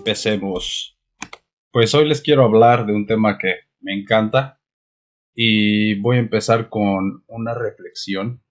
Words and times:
empecemos. 0.00 0.98
Pues 1.70 1.94
hoy 1.94 2.08
les 2.08 2.22
quiero 2.22 2.44
hablar 2.44 2.86
de 2.86 2.94
un 2.94 3.06
tema 3.06 3.36
que 3.36 3.56
me 3.80 3.92
encanta 3.92 4.58
y 5.34 6.00
voy 6.00 6.16
a 6.16 6.20
empezar 6.20 6.70
con 6.70 7.22
una 7.26 7.52
reflexión 7.52 8.42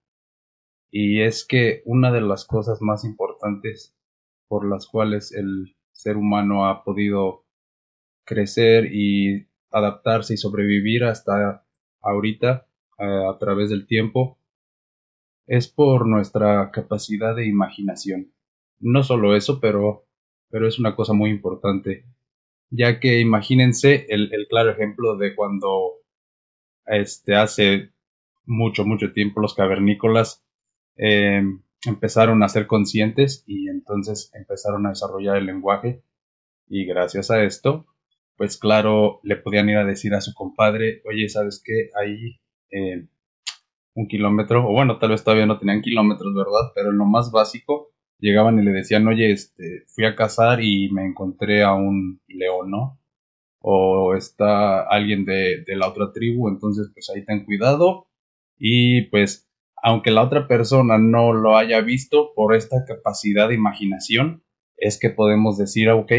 y 0.92 1.22
es 1.22 1.44
que 1.44 1.82
una 1.86 2.12
de 2.12 2.20
las 2.20 2.44
cosas 2.44 2.80
más 2.80 3.04
importantes 3.04 3.96
por 4.46 4.64
las 4.64 4.86
cuales 4.86 5.32
el 5.32 5.76
ser 5.90 6.16
humano 6.16 6.68
ha 6.68 6.84
podido 6.84 7.44
crecer 8.24 8.94
y 8.94 9.48
adaptarse 9.72 10.34
y 10.34 10.36
sobrevivir 10.36 11.02
hasta 11.02 11.66
ahorita 12.00 12.68
eh, 12.98 13.24
a 13.28 13.36
través 13.38 13.70
del 13.70 13.88
tiempo 13.88 14.38
es 15.48 15.66
por 15.66 16.06
nuestra 16.06 16.70
capacidad 16.70 17.34
de 17.34 17.48
imaginación. 17.48 18.32
No 18.78 19.02
solo 19.02 19.34
eso, 19.34 19.58
pero, 19.60 20.06
pero 20.50 20.68
es 20.68 20.78
una 20.78 20.96
cosa 20.96 21.12
muy 21.12 21.30
importante, 21.30 22.04
ya 22.70 23.00
que 23.00 23.20
imagínense 23.20 24.06
el, 24.08 24.30
claro 24.48 24.70
ejemplo 24.70 25.16
de 25.16 25.34
cuando 25.34 25.92
este, 26.86 27.36
hace 27.36 27.92
mucho, 28.44 28.84
mucho 28.84 29.12
tiempo 29.12 29.40
los 29.40 29.54
cavernícolas 29.54 30.44
em, 30.96 31.62
empezaron 31.86 32.42
a 32.42 32.48
ser 32.48 32.66
conscientes 32.66 33.44
y 33.46 33.68
entonces 33.68 34.30
empezaron 34.34 34.86
a 34.86 34.90
desarrollar 34.90 35.36
el 35.36 35.46
lenguaje 35.46 36.02
y 36.68 36.84
gracias 36.86 37.30
a 37.30 37.42
esto, 37.42 37.86
pues 38.36 38.56
claro, 38.56 39.20
le 39.22 39.36
podían 39.36 39.68
ir 39.68 39.76
a 39.76 39.84
decir 39.84 40.14
a 40.14 40.20
su 40.20 40.32
compadre, 40.34 41.02
oye, 41.04 41.28
¿sabes 41.28 41.62
qué? 41.64 41.90
Ahí 42.00 42.40
eh, 42.70 43.06
un 43.94 44.08
kilómetro, 44.08 44.66
o 44.68 44.72
bueno, 44.72 44.98
tal 44.98 45.10
vez 45.10 45.24
todavía 45.24 45.46
no 45.46 45.58
tenían 45.58 45.82
kilómetros, 45.82 46.34
¿verdad? 46.34 46.72
Pero 46.74 46.90
en 46.90 46.98
lo 46.98 47.06
más 47.06 47.30
básico, 47.32 47.89
llegaban 48.20 48.58
y 48.58 48.64
le 48.64 48.72
decían, 48.72 49.06
oye, 49.08 49.32
este, 49.32 49.84
fui 49.88 50.04
a 50.04 50.16
cazar 50.16 50.62
y 50.62 50.90
me 50.90 51.04
encontré 51.06 51.62
a 51.62 51.74
un 51.74 52.20
león, 52.28 52.70
¿no? 52.70 53.00
O 53.60 54.14
está 54.14 54.82
alguien 54.82 55.24
de, 55.24 55.64
de 55.66 55.76
la 55.76 55.88
otra 55.88 56.12
tribu, 56.12 56.48
entonces 56.48 56.90
pues 56.94 57.10
ahí 57.10 57.24
ten 57.24 57.44
cuidado. 57.44 58.08
Y 58.58 59.02
pues, 59.10 59.48
aunque 59.82 60.10
la 60.10 60.22
otra 60.22 60.46
persona 60.48 60.98
no 60.98 61.32
lo 61.32 61.56
haya 61.56 61.80
visto, 61.80 62.32
por 62.34 62.54
esta 62.54 62.84
capacidad 62.86 63.48
de 63.48 63.54
imaginación, 63.54 64.44
es 64.76 64.98
que 64.98 65.10
podemos 65.10 65.58
decir, 65.58 65.90
ok, 65.90 66.12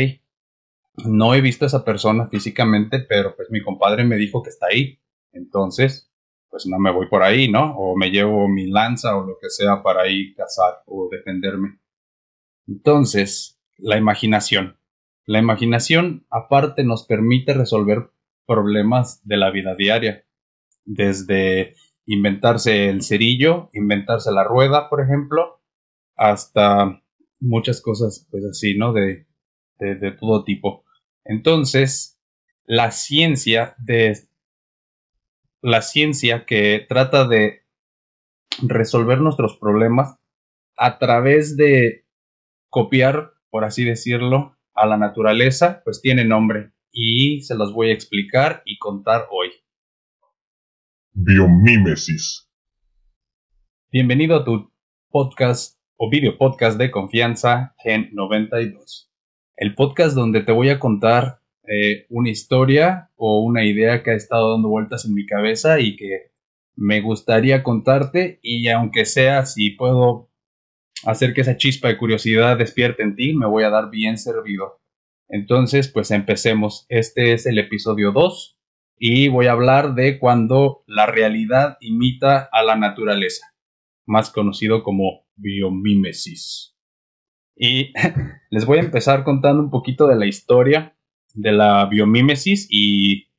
no 1.05 1.33
he 1.35 1.41
visto 1.41 1.66
a 1.66 1.67
esa 1.67 1.85
persona 1.85 2.27
físicamente, 2.27 2.99
pero 2.99 3.35
pues 3.35 3.49
mi 3.52 3.61
compadre 3.61 4.03
me 4.03 4.17
dijo 4.17 4.44
que 4.44 4.49
está 4.49 4.67
ahí. 4.67 4.99
Entonces, 5.31 6.11
pues 6.49 6.66
no 6.67 6.77
me 6.77 6.91
voy 6.91 7.07
por 7.07 7.23
ahí, 7.23 7.49
¿no? 7.49 7.75
O 7.77 7.95
me 7.95 8.11
llevo 8.11 8.47
mi 8.47 8.67
lanza 8.67 9.17
o 9.17 9.25
lo 9.25 9.38
que 9.39 9.49
sea 9.49 9.81
para 9.81 10.07
ir 10.07 10.35
cazar 10.35 10.83
o 10.85 11.07
defenderme. 11.09 11.79
Entonces, 12.67 13.59
la 13.77 13.97
imaginación. 13.97 14.77
La 15.25 15.39
imaginación, 15.39 16.25
aparte, 16.29 16.83
nos 16.83 17.05
permite 17.05 17.53
resolver 17.53 18.11
problemas 18.45 19.25
de 19.25 19.37
la 19.37 19.51
vida 19.51 19.75
diaria. 19.75 20.25
Desde 20.85 21.75
inventarse 22.05 22.89
el 22.89 23.03
cerillo, 23.03 23.69
inventarse 23.73 24.31
la 24.31 24.43
rueda, 24.43 24.89
por 24.89 25.01
ejemplo, 25.01 25.61
hasta 26.15 27.01
muchas 27.39 27.81
cosas, 27.81 28.27
pues 28.29 28.43
así, 28.45 28.77
¿no? 28.77 28.93
De, 28.93 29.27
de, 29.79 30.11
todo 30.11 30.43
tipo. 30.43 30.83
Entonces, 31.25 32.19
la 32.65 32.91
ciencia 32.91 33.75
de 33.79 34.17
la 35.61 35.81
ciencia 35.81 36.45
que 36.45 36.85
trata 36.88 37.27
de 37.27 37.61
resolver 38.61 39.21
nuestros 39.21 39.57
problemas 39.57 40.16
a 40.75 40.97
través 40.97 41.55
de 41.57 42.00
copiar, 42.71 43.33
por 43.49 43.65
así 43.65 43.83
decirlo, 43.83 44.55
a 44.73 44.87
la 44.87 44.97
naturaleza, 44.97 45.81
pues 45.83 46.01
tiene 46.01 46.23
nombre 46.23 46.71
y 46.93 47.41
se 47.41 47.55
los 47.55 47.73
voy 47.73 47.89
a 47.89 47.93
explicar 47.93 48.63
y 48.65 48.77
contar 48.79 49.27
hoy. 49.29 49.49
Biomímesis. 51.11 52.49
Bienvenido 53.91 54.37
a 54.37 54.45
tu 54.45 54.71
podcast 55.09 55.81
o 55.97 56.09
video 56.09 56.37
podcast 56.37 56.77
de 56.77 56.91
confianza 56.91 57.75
Gen 57.83 58.09
92. 58.13 59.11
El 59.57 59.75
podcast 59.75 60.15
donde 60.15 60.41
te 60.41 60.53
voy 60.53 60.69
a 60.69 60.79
contar 60.79 61.41
eh, 61.67 62.05
una 62.07 62.29
historia 62.29 63.11
o 63.17 63.43
una 63.43 63.65
idea 63.65 64.01
que 64.01 64.11
ha 64.11 64.15
estado 64.15 64.53
dando 64.53 64.69
vueltas 64.69 65.03
en 65.03 65.13
mi 65.13 65.25
cabeza 65.25 65.81
y 65.81 65.97
que 65.97 66.31
me 66.77 67.01
gustaría 67.01 67.63
contarte 67.63 68.39
y 68.41 68.69
aunque 68.69 69.03
sea 69.03 69.45
si 69.45 69.71
puedo 69.71 70.31
hacer 71.06 71.34
que 71.34 71.41
esa 71.41 71.57
chispa 71.57 71.88
de 71.88 71.97
curiosidad 71.97 72.57
despierte 72.57 73.03
en 73.03 73.16
ti, 73.16 73.34
me 73.34 73.47
voy 73.47 73.63
a 73.63 73.69
dar 73.69 73.89
bien 73.89 74.17
servido. 74.17 74.81
Entonces, 75.29 75.88
pues 75.88 76.12
empecemos. 76.12 76.85
Este 76.89 77.34
es 77.34 77.45
el 77.45 77.57
episodio 77.57 78.12
2 78.12 78.57
y 78.97 79.29
voy 79.29 79.47
a 79.47 79.53
hablar 79.53 79.95
de 79.95 80.19
cuando 80.19 80.84
la 80.85 81.06
realidad 81.06 81.78
imita 81.79 82.50
a 82.51 82.63
la 82.63 82.75
naturaleza, 82.75 83.45
más 84.06 84.29
conocido 84.29 84.84
como 84.84 85.25
biomímesis. 85.35 86.75
Y 87.56 87.94
les 88.50 88.66
voy 88.66 88.78
a 88.78 88.81
empezar 88.81 89.23
contando 89.23 89.63
un 89.63 89.72
poquito 89.72 90.07
de 90.07 90.18
la 90.18 90.25
historia 90.25 90.95
de 91.33 91.51
la 91.51 91.85
biomímesis 91.85 92.68
y 92.69 93.29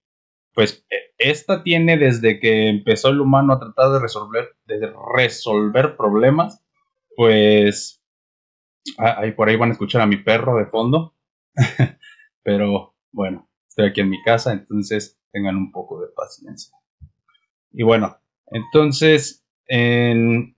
pues 0.55 0.84
e, 0.91 1.12
esta 1.19 1.62
tiene 1.62 1.97
desde 1.97 2.41
que 2.41 2.69
empezó 2.69 3.09
el 3.09 3.21
humano 3.21 3.53
a 3.53 3.61
tratar 3.61 3.93
de 3.93 4.00
resolver, 4.00 4.56
de 4.67 4.93
resolver 5.17 5.97
problemas, 5.97 6.65
pues 7.17 8.03
ahí 8.99 9.33
por 9.33 9.49
ahí 9.49 9.56
van 9.56 9.71
a 9.71 9.73
escuchar 9.73 10.03
a 10.03 10.06
mi 10.06 10.17
perro 10.17 10.56
de 10.56 10.67
fondo, 10.67 11.15
pero 12.43 12.95
bueno, 13.12 13.49
estoy 13.69 13.89
aquí 13.89 14.00
en 14.00 14.11
mi 14.11 14.23
casa, 14.23 14.53
entonces 14.53 15.21
tengan 15.33 15.56
un 15.56 15.73
poco 15.73 16.00
de 16.00 16.09
paciencia. 16.15 16.77
Y 17.71 17.83
bueno, 17.83 18.19
entonces 18.47 19.45
en, 19.67 20.56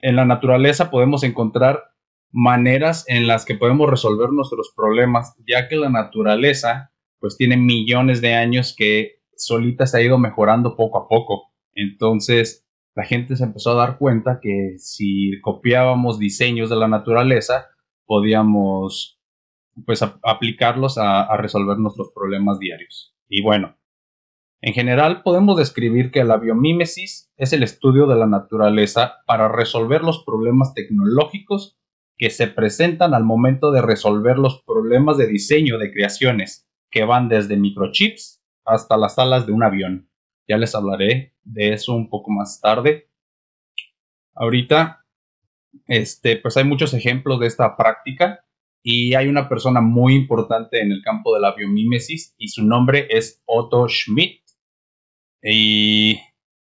en 0.00 0.16
la 0.16 0.24
naturaleza 0.24 0.90
podemos 0.90 1.22
encontrar 1.24 1.84
maneras 2.30 3.04
en 3.08 3.26
las 3.26 3.44
que 3.44 3.54
podemos 3.54 3.88
resolver 3.88 4.30
nuestros 4.30 4.72
problemas, 4.74 5.34
ya 5.46 5.68
que 5.68 5.76
la 5.76 5.90
naturaleza 5.90 6.92
pues 7.20 7.36
tiene 7.36 7.56
millones 7.56 8.20
de 8.20 8.34
años 8.34 8.74
que 8.76 9.22
solita 9.36 9.86
se 9.86 9.98
ha 9.98 10.02
ido 10.02 10.18
mejorando 10.18 10.76
poco 10.76 10.98
a 10.98 11.08
poco. 11.08 11.52
Entonces 11.74 12.67
la 12.98 13.04
gente 13.04 13.36
se 13.36 13.44
empezó 13.44 13.70
a 13.70 13.86
dar 13.86 13.96
cuenta 13.96 14.40
que 14.42 14.74
si 14.78 15.40
copiábamos 15.40 16.18
diseños 16.18 16.68
de 16.68 16.74
la 16.74 16.88
naturaleza, 16.88 17.68
podíamos 18.06 19.20
pues 19.86 20.02
aplicarlos 20.24 20.98
a, 20.98 21.22
a 21.22 21.36
resolver 21.36 21.78
nuestros 21.78 22.10
problemas 22.12 22.58
diarios. 22.58 23.14
Y 23.28 23.40
bueno, 23.40 23.78
en 24.60 24.72
general 24.72 25.22
podemos 25.22 25.56
describir 25.56 26.10
que 26.10 26.24
la 26.24 26.38
biomímesis 26.38 27.32
es 27.36 27.52
el 27.52 27.62
estudio 27.62 28.08
de 28.08 28.16
la 28.16 28.26
naturaleza 28.26 29.18
para 29.28 29.46
resolver 29.46 30.02
los 30.02 30.24
problemas 30.24 30.74
tecnológicos 30.74 31.78
que 32.16 32.30
se 32.30 32.48
presentan 32.48 33.14
al 33.14 33.22
momento 33.22 33.70
de 33.70 33.80
resolver 33.80 34.38
los 34.38 34.64
problemas 34.64 35.16
de 35.18 35.28
diseño 35.28 35.78
de 35.78 35.92
creaciones, 35.92 36.68
que 36.90 37.04
van 37.04 37.28
desde 37.28 37.58
microchips 37.58 38.42
hasta 38.64 38.96
las 38.96 39.20
alas 39.20 39.46
de 39.46 39.52
un 39.52 39.62
avión. 39.62 40.07
Ya 40.48 40.56
les 40.56 40.74
hablaré 40.74 41.34
de 41.44 41.72
eso 41.72 41.94
un 41.94 42.08
poco 42.08 42.30
más 42.30 42.60
tarde. 42.60 43.10
Ahorita, 44.34 45.04
este, 45.86 46.36
pues 46.36 46.56
hay 46.56 46.64
muchos 46.64 46.94
ejemplos 46.94 47.40
de 47.40 47.46
esta 47.46 47.76
práctica 47.76 48.44
y 48.82 49.14
hay 49.14 49.28
una 49.28 49.48
persona 49.48 49.80
muy 49.80 50.14
importante 50.14 50.80
en 50.80 50.92
el 50.92 51.02
campo 51.02 51.34
de 51.34 51.40
la 51.40 51.54
biomímesis 51.54 52.34
y 52.38 52.48
su 52.48 52.64
nombre 52.64 53.08
es 53.10 53.42
Otto 53.46 53.86
Schmidt. 53.88 54.42
Y 55.42 56.18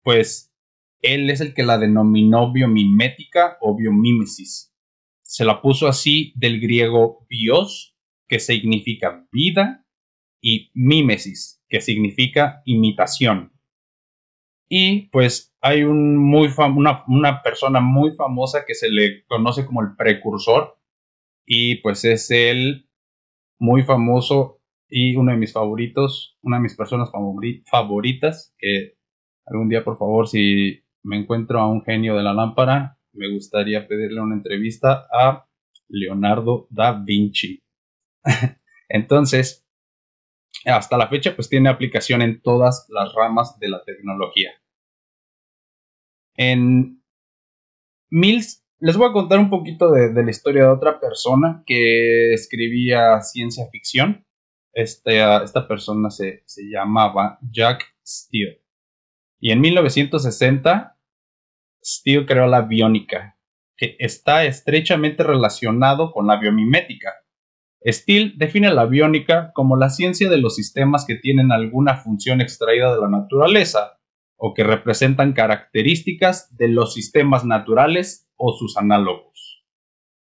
pues 0.03 0.53
él 1.01 1.29
es 1.29 1.41
el 1.41 1.53
que 1.53 1.63
la 1.63 1.77
denominó 1.77 2.51
biomimética 2.51 3.57
o 3.61 3.75
biomímesis 3.75 4.71
se 5.31 5.45
la 5.45 5.61
puso 5.61 5.87
así 5.87 6.33
del 6.35 6.59
griego 6.59 7.25
bios, 7.29 7.95
que 8.27 8.37
significa 8.37 9.29
vida, 9.31 9.87
y 10.41 10.71
mímesis, 10.73 11.63
que 11.69 11.79
significa 11.79 12.61
imitación. 12.65 13.53
Y 14.73 15.09
pues 15.09 15.53
hay 15.59 15.83
una, 15.83 17.41
persona 17.43 17.81
muy 17.81 18.15
famosa 18.15 18.63
que 18.65 18.73
se 18.73 18.89
le 18.89 19.25
conoce 19.25 19.65
como 19.65 19.81
el 19.81 19.97
precursor, 19.97 20.79
y 21.45 21.81
pues 21.81 22.05
es 22.05 22.31
él 22.31 22.89
muy 23.59 23.83
famoso 23.83 24.61
y 24.87 25.17
uno 25.17 25.33
de 25.33 25.37
mis 25.37 25.51
favoritos, 25.51 26.37
una 26.41 26.55
de 26.55 26.63
mis 26.63 26.77
personas 26.77 27.11
favoritas, 27.69 28.55
que 28.57 28.95
algún 29.45 29.67
día 29.67 29.83
por 29.83 29.97
favor 29.97 30.29
si 30.29 30.81
me 31.03 31.17
encuentro 31.17 31.59
a 31.59 31.69
un 31.69 31.83
genio 31.83 32.15
de 32.15 32.23
la 32.23 32.33
lámpara, 32.33 32.97
me 33.11 33.29
gustaría 33.29 33.89
pedirle 33.89 34.21
una 34.21 34.35
entrevista 34.35 35.05
a 35.11 35.49
Leonardo 35.89 36.67
da 36.69 36.93
Vinci. 36.93 37.61
Entonces, 38.87 39.67
hasta 40.65 40.97
la 40.97 41.09
fecha, 41.09 41.35
pues 41.35 41.49
tiene 41.49 41.67
aplicación 41.67 42.21
en 42.21 42.41
todas 42.41 42.87
las 42.89 43.13
ramas 43.13 43.59
de 43.59 43.67
la 43.67 43.83
tecnología. 43.83 44.60
En 46.43 46.99
les 48.09 48.97
voy 48.97 49.07
a 49.07 49.13
contar 49.13 49.37
un 49.37 49.51
poquito 49.51 49.91
de, 49.91 50.11
la 50.11 50.31
historia 50.31 50.63
de 50.63 50.69
otra 50.69 50.99
persona 50.99 51.61
que 51.67 52.33
escribía 52.33 53.21
ciencia 53.21 53.67
ficción. 53.71 54.25
Este, 54.73 55.21
esta 55.43 55.67
persona 55.67 56.09
se, 56.09 56.41
se 56.47 56.63
llamaba 56.63 57.37
Jack 57.51 57.83
Steele. 58.03 58.63
Y 59.39 59.51
en 59.51 59.61
1960, 59.61 60.97
Steele 61.83 62.25
creó 62.25 62.47
la 62.47 62.61
biónica, 62.61 63.37
que 63.77 63.95
está 63.99 64.43
estrechamente 64.43 65.21
relacionado 65.21 66.11
con 66.11 66.25
la 66.25 66.37
biomimética. 66.39 67.13
Steele 67.85 68.33
define 68.35 68.73
la 68.73 68.85
biónica 68.85 69.51
como 69.53 69.77
la 69.77 69.91
ciencia 69.91 70.27
de 70.27 70.37
los 70.37 70.55
sistemas 70.55 71.05
que 71.05 71.17
tienen 71.17 71.51
alguna 71.51 71.97
función 71.97 72.41
extraída 72.41 72.95
de 72.95 72.99
la 72.99 73.09
naturaleza 73.09 74.00
o 74.43 74.55
que 74.55 74.63
representan 74.63 75.33
características 75.33 76.57
de 76.57 76.67
los 76.67 76.95
sistemas 76.95 77.45
naturales 77.45 78.27
o 78.37 78.53
sus 78.53 78.75
análogos. 78.75 79.63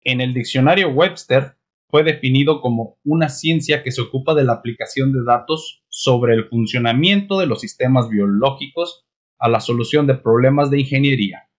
En 0.02 0.20
el 0.20 0.34
diccionario 0.34 0.90
Webster 0.90 1.56
fue 1.90 2.04
definido 2.04 2.60
como 2.60 3.00
una 3.06 3.30
ciencia 3.30 3.82
que 3.82 3.94
se 3.94 4.02
ocupa 4.02 4.34
de 4.34 4.44
la 4.44 4.54
aplicación 4.54 5.14
de 5.14 5.24
datos 5.26 5.86
sobre 5.88 6.34
el 6.34 6.50
funcionamiento 6.50 7.40
de 7.40 7.46
los 7.46 7.62
sistemas 7.62 8.10
biológicos 8.10 9.06
a 9.40 9.48
la 9.48 9.62
solución 9.62 10.06
de 10.06 10.16
problemas 10.16 10.70
de 10.70 10.82
ingeniería. 10.82 11.50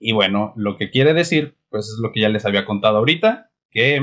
Y 0.00 0.12
bueno, 0.12 0.54
lo 0.56 0.78
que 0.78 0.90
quiere 0.90 1.12
decir, 1.12 1.58
pues 1.68 1.88
es 1.88 1.98
lo 2.00 2.10
que 2.10 2.22
ya 2.22 2.30
les 2.30 2.46
había 2.46 2.64
contado 2.64 2.96
ahorita, 2.96 3.50
que 3.70 4.00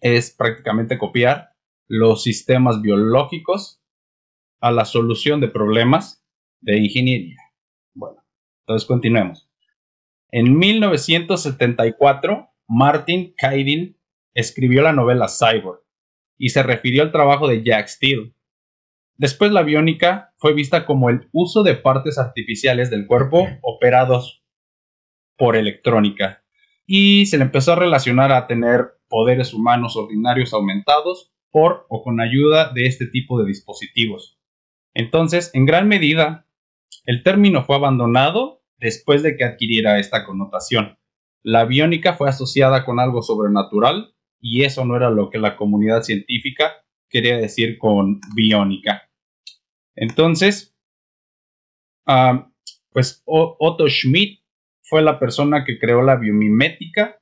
es 0.00 0.30
prácticamente 0.30 0.96
copiar 0.96 1.50
los 1.86 2.22
sistemas 2.22 2.80
biológicos 2.80 3.82
a 4.62 4.70
la 4.70 4.86
solución 4.86 5.40
de 5.40 5.48
problemas 5.48 6.19
de 6.60 6.78
ingeniería. 6.78 7.36
Bueno, 7.94 8.24
entonces 8.62 8.86
continuemos. 8.86 9.48
En 10.30 10.56
1974, 10.56 12.48
Martin 12.68 13.34
Kaidin 13.36 13.98
escribió 14.34 14.82
la 14.82 14.92
novela 14.92 15.26
Cyborg 15.28 15.80
y 16.38 16.50
se 16.50 16.62
refirió 16.62 17.02
al 17.02 17.12
trabajo 17.12 17.48
de 17.48 17.64
Jack 17.64 17.88
Steele. 17.88 18.32
Después 19.16 19.52
la 19.52 19.62
biónica 19.62 20.32
fue 20.38 20.54
vista 20.54 20.86
como 20.86 21.10
el 21.10 21.28
uso 21.32 21.62
de 21.62 21.74
partes 21.74 22.16
artificiales 22.16 22.90
del 22.90 23.06
cuerpo 23.06 23.48
operados 23.62 24.42
por 25.36 25.56
electrónica 25.56 26.44
y 26.86 27.26
se 27.26 27.38
le 27.38 27.44
empezó 27.44 27.72
a 27.72 27.76
relacionar 27.76 28.32
a 28.32 28.46
tener 28.46 28.98
poderes 29.08 29.52
humanos 29.52 29.96
ordinarios 29.96 30.54
aumentados 30.54 31.32
por 31.50 31.86
o 31.88 32.02
con 32.02 32.20
ayuda 32.20 32.72
de 32.72 32.86
este 32.86 33.06
tipo 33.06 33.38
de 33.40 33.46
dispositivos. 33.46 34.38
Entonces, 34.94 35.50
en 35.54 35.66
gran 35.66 35.88
medida, 35.88 36.46
el 37.04 37.22
término 37.22 37.64
fue 37.64 37.76
abandonado 37.76 38.62
después 38.78 39.22
de 39.22 39.36
que 39.36 39.44
adquiriera 39.44 39.98
esta 39.98 40.24
connotación. 40.24 40.98
La 41.42 41.64
biónica 41.64 42.14
fue 42.14 42.28
asociada 42.28 42.84
con 42.84 43.00
algo 43.00 43.22
sobrenatural 43.22 44.14
y 44.40 44.64
eso 44.64 44.84
no 44.84 44.96
era 44.96 45.10
lo 45.10 45.30
que 45.30 45.38
la 45.38 45.56
comunidad 45.56 46.02
científica 46.02 46.84
quería 47.08 47.36
decir 47.36 47.78
con 47.78 48.20
biónica. 48.34 49.08
Entonces, 49.96 50.76
ah, 52.06 52.50
pues 52.90 53.22
Otto 53.26 53.88
Schmidt 53.88 54.40
fue 54.82 55.02
la 55.02 55.18
persona 55.18 55.64
que 55.64 55.78
creó 55.78 56.02
la 56.02 56.16
biomimética 56.16 57.20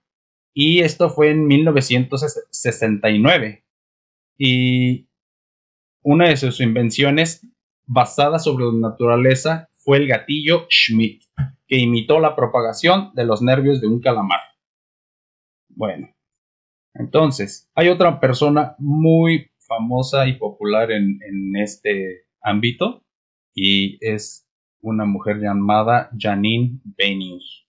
y 0.54 0.80
esto 0.80 1.10
fue 1.10 1.30
en 1.30 1.46
1969. 1.46 3.64
Y 4.38 5.08
una 6.02 6.28
de 6.28 6.36
sus 6.36 6.60
invenciones 6.60 7.46
basada 7.88 8.38
sobre 8.38 8.66
la 8.66 8.90
naturaleza 8.90 9.68
fue 9.76 9.96
el 9.96 10.06
gatillo 10.06 10.66
Schmidt, 10.68 11.22
que 11.66 11.78
imitó 11.78 12.20
la 12.20 12.36
propagación 12.36 13.10
de 13.14 13.24
los 13.24 13.42
nervios 13.42 13.80
de 13.80 13.88
un 13.88 14.00
calamar. 14.00 14.40
Bueno, 15.70 16.08
entonces, 16.94 17.70
hay 17.74 17.88
otra 17.88 18.20
persona 18.20 18.76
muy 18.78 19.50
famosa 19.66 20.28
y 20.28 20.34
popular 20.34 20.90
en, 20.90 21.56
este 21.56 22.26
ámbito 22.42 23.04
y 23.54 23.98
es 24.00 24.46
una 24.80 25.04
mujer 25.04 25.38
llamada 25.38 26.10
Janine 26.16 26.80
Benius. 26.84 27.66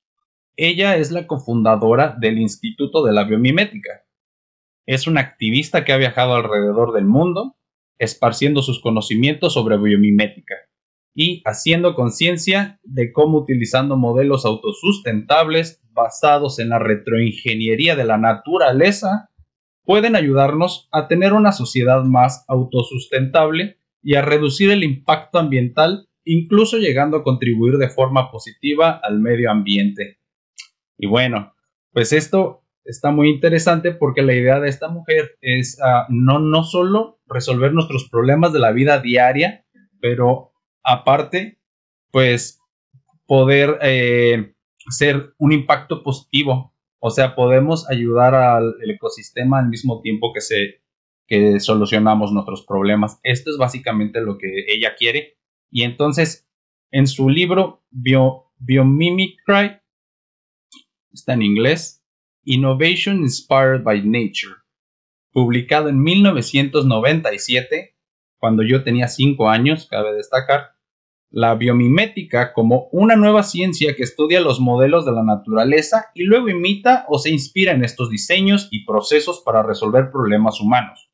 Ella 0.56 0.98
es 0.98 1.12
la 1.12 1.28
cofundadora 1.28 2.16
del 2.20 2.38
Instituto 2.40 3.04
de 3.06 3.14
la 3.14 3.24
Biomimética. 3.24 4.04
Es 4.86 5.08
una 5.08 5.22
activista 5.22 5.86
que 5.86 5.94
ha 5.94 5.98
viajado 5.98 6.36
alrededor 6.36 6.94
del 6.94 7.06
mundo 7.06 7.56
esparciendo 8.00 8.64
sus 8.64 8.82
conocimientos 8.82 9.54
sobre 9.54 9.78
biomimética 9.78 10.56
y 11.14 11.42
haciendo 11.46 11.96
conciencia 11.96 12.80
de 12.84 13.12
cómo 13.12 13.40
utilizando 13.40 13.98
modelos 13.98 14.46
autosustentables 14.46 15.82
basados 15.92 16.60
en 16.60 16.70
la 16.70 16.80
retroingeniería 16.80 17.96
de 17.96 18.06
la 18.06 18.18
naturaleza 18.18 19.30
pueden 19.84 20.16
ayudarnos 20.16 20.88
a 20.92 21.08
tener 21.08 21.34
una 21.34 21.52
sociedad 21.52 22.04
más 22.04 22.46
autosustentable 22.48 23.80
y 24.02 24.16
a 24.16 24.22
reducir 24.22 24.72
el 24.72 24.84
impacto 24.84 25.40
ambiental, 25.40 26.08
incluso 26.24 26.78
llegando 26.78 27.18
a 27.18 27.24
contribuir 27.24 27.78
de 27.78 27.90
forma 27.90 28.32
positiva 28.32 29.00
al 29.04 29.20
medio 29.20 29.52
ambiente. 29.52 30.20
Y 30.98 31.08
bueno, 31.08 31.54
pues 31.92 32.14
esto 32.14 32.64
está 32.90 33.12
muy 33.12 33.30
interesante 33.30 33.92
porque 33.92 34.22
la 34.22 34.34
idea 34.34 34.60
de 34.60 34.70
esta 34.70 34.90
mujer 34.90 35.38
es 35.42 35.80
ah, 35.82 36.06
no, 36.10 36.40
no 36.40 36.64
solo 36.64 37.20
resolver 37.28 37.74
nuestros 37.74 38.10
problemas 38.10 38.52
de 38.54 38.60
la 38.60 38.72
vida 38.72 39.00
diaria, 39.00 39.66
pero 40.02 40.52
aparte, 40.84 41.60
pues 42.12 42.60
poder 43.26 43.78
eh, 43.82 44.56
ser 44.90 45.34
un 45.38 45.52
impacto 45.52 46.04
positivo. 46.04 46.74
O 47.00 47.12
sea, 47.12 47.36
podemos 47.36 47.90
ayudar 47.90 48.36
al 48.36 48.76
ecosistema 48.90 49.60
al 49.60 49.70
mismo 49.70 50.02
tiempo 50.02 50.34
que 50.34 50.42
se 50.42 50.82
que 51.28 51.60
solucionamos 51.60 52.32
nuestros 52.32 52.66
problemas. 52.66 53.20
Esto 53.22 53.52
es 53.52 53.58
básicamente 53.58 54.20
lo 54.20 54.40
que 54.40 54.66
ella 54.68 54.96
quiere. 54.98 55.38
Y 55.70 55.84
entonces, 55.84 56.50
en 56.90 57.06
su 57.06 57.30
libro 57.30 57.84
Bio, 57.92 58.52
Biomimicry, 58.58 59.80
está 61.14 61.34
en 61.34 61.44
inglés, 61.44 61.99
Innovation 62.52 63.20
Inspired 63.20 63.84
by 63.84 64.02
Nature, 64.02 64.56
publicado 65.32 65.88
en 65.88 66.02
1997, 66.02 67.96
cuando 68.40 68.64
yo 68.64 68.84
tenía 68.84 69.08
5 69.08 69.50
años, 69.50 69.86
cabe 69.88 70.16
destacar, 70.16 70.72
la 71.30 71.54
biomimética 71.54 72.54
como 72.54 72.90
una 72.92 73.16
nueva 73.16 73.44
ciencia 73.44 73.96
que 73.96 74.02
estudia 74.02 74.42
los 74.42 74.60
modelos 74.60 75.06
de 75.06 75.12
la 75.12 75.24
naturaleza 75.24 76.08
y 76.16 76.24
luego 76.24 76.50
imita 76.50 77.06
o 77.08 77.20
se 77.20 77.30
inspira 77.30 77.74
en 77.74 77.84
estos 77.84 78.10
diseños 78.10 78.68
y 78.72 78.84
procesos 78.84 79.44
para 79.46 79.62
resolver 79.62 80.10
problemas 80.10 80.60
humanos. 80.60 81.12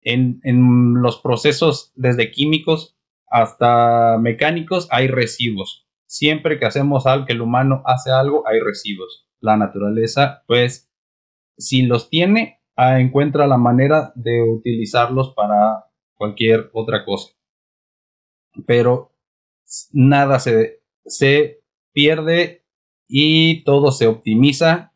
En, 0.02 0.40
en 0.44 1.02
los 1.02 1.20
procesos 1.20 1.92
desde 1.96 2.30
químicos 2.30 2.96
hasta 3.26 4.16
mecánicos 4.18 4.88
hay 4.90 5.08
residuos. 5.08 5.86
Siempre 6.06 6.58
que 6.58 6.66
hacemos 6.66 7.06
algo, 7.06 7.26
que 7.26 7.34
el 7.34 7.42
humano 7.42 7.82
hace 7.84 8.10
algo, 8.10 8.46
hay 8.46 8.60
residuos 8.60 9.28
la 9.40 9.56
naturaleza, 9.56 10.44
pues 10.46 10.90
si 11.56 11.82
los 11.82 12.08
tiene, 12.08 12.60
ah, 12.76 13.00
encuentra 13.00 13.46
la 13.46 13.58
manera 13.58 14.12
de 14.14 14.42
utilizarlos 14.42 15.34
para 15.34 15.86
cualquier 16.14 16.70
otra 16.72 17.04
cosa. 17.04 17.32
Pero 18.66 19.14
nada 19.92 20.38
se, 20.40 20.82
se 21.04 21.62
pierde 21.92 22.64
y 23.08 23.64
todo 23.64 23.92
se 23.92 24.06
optimiza. 24.06 24.94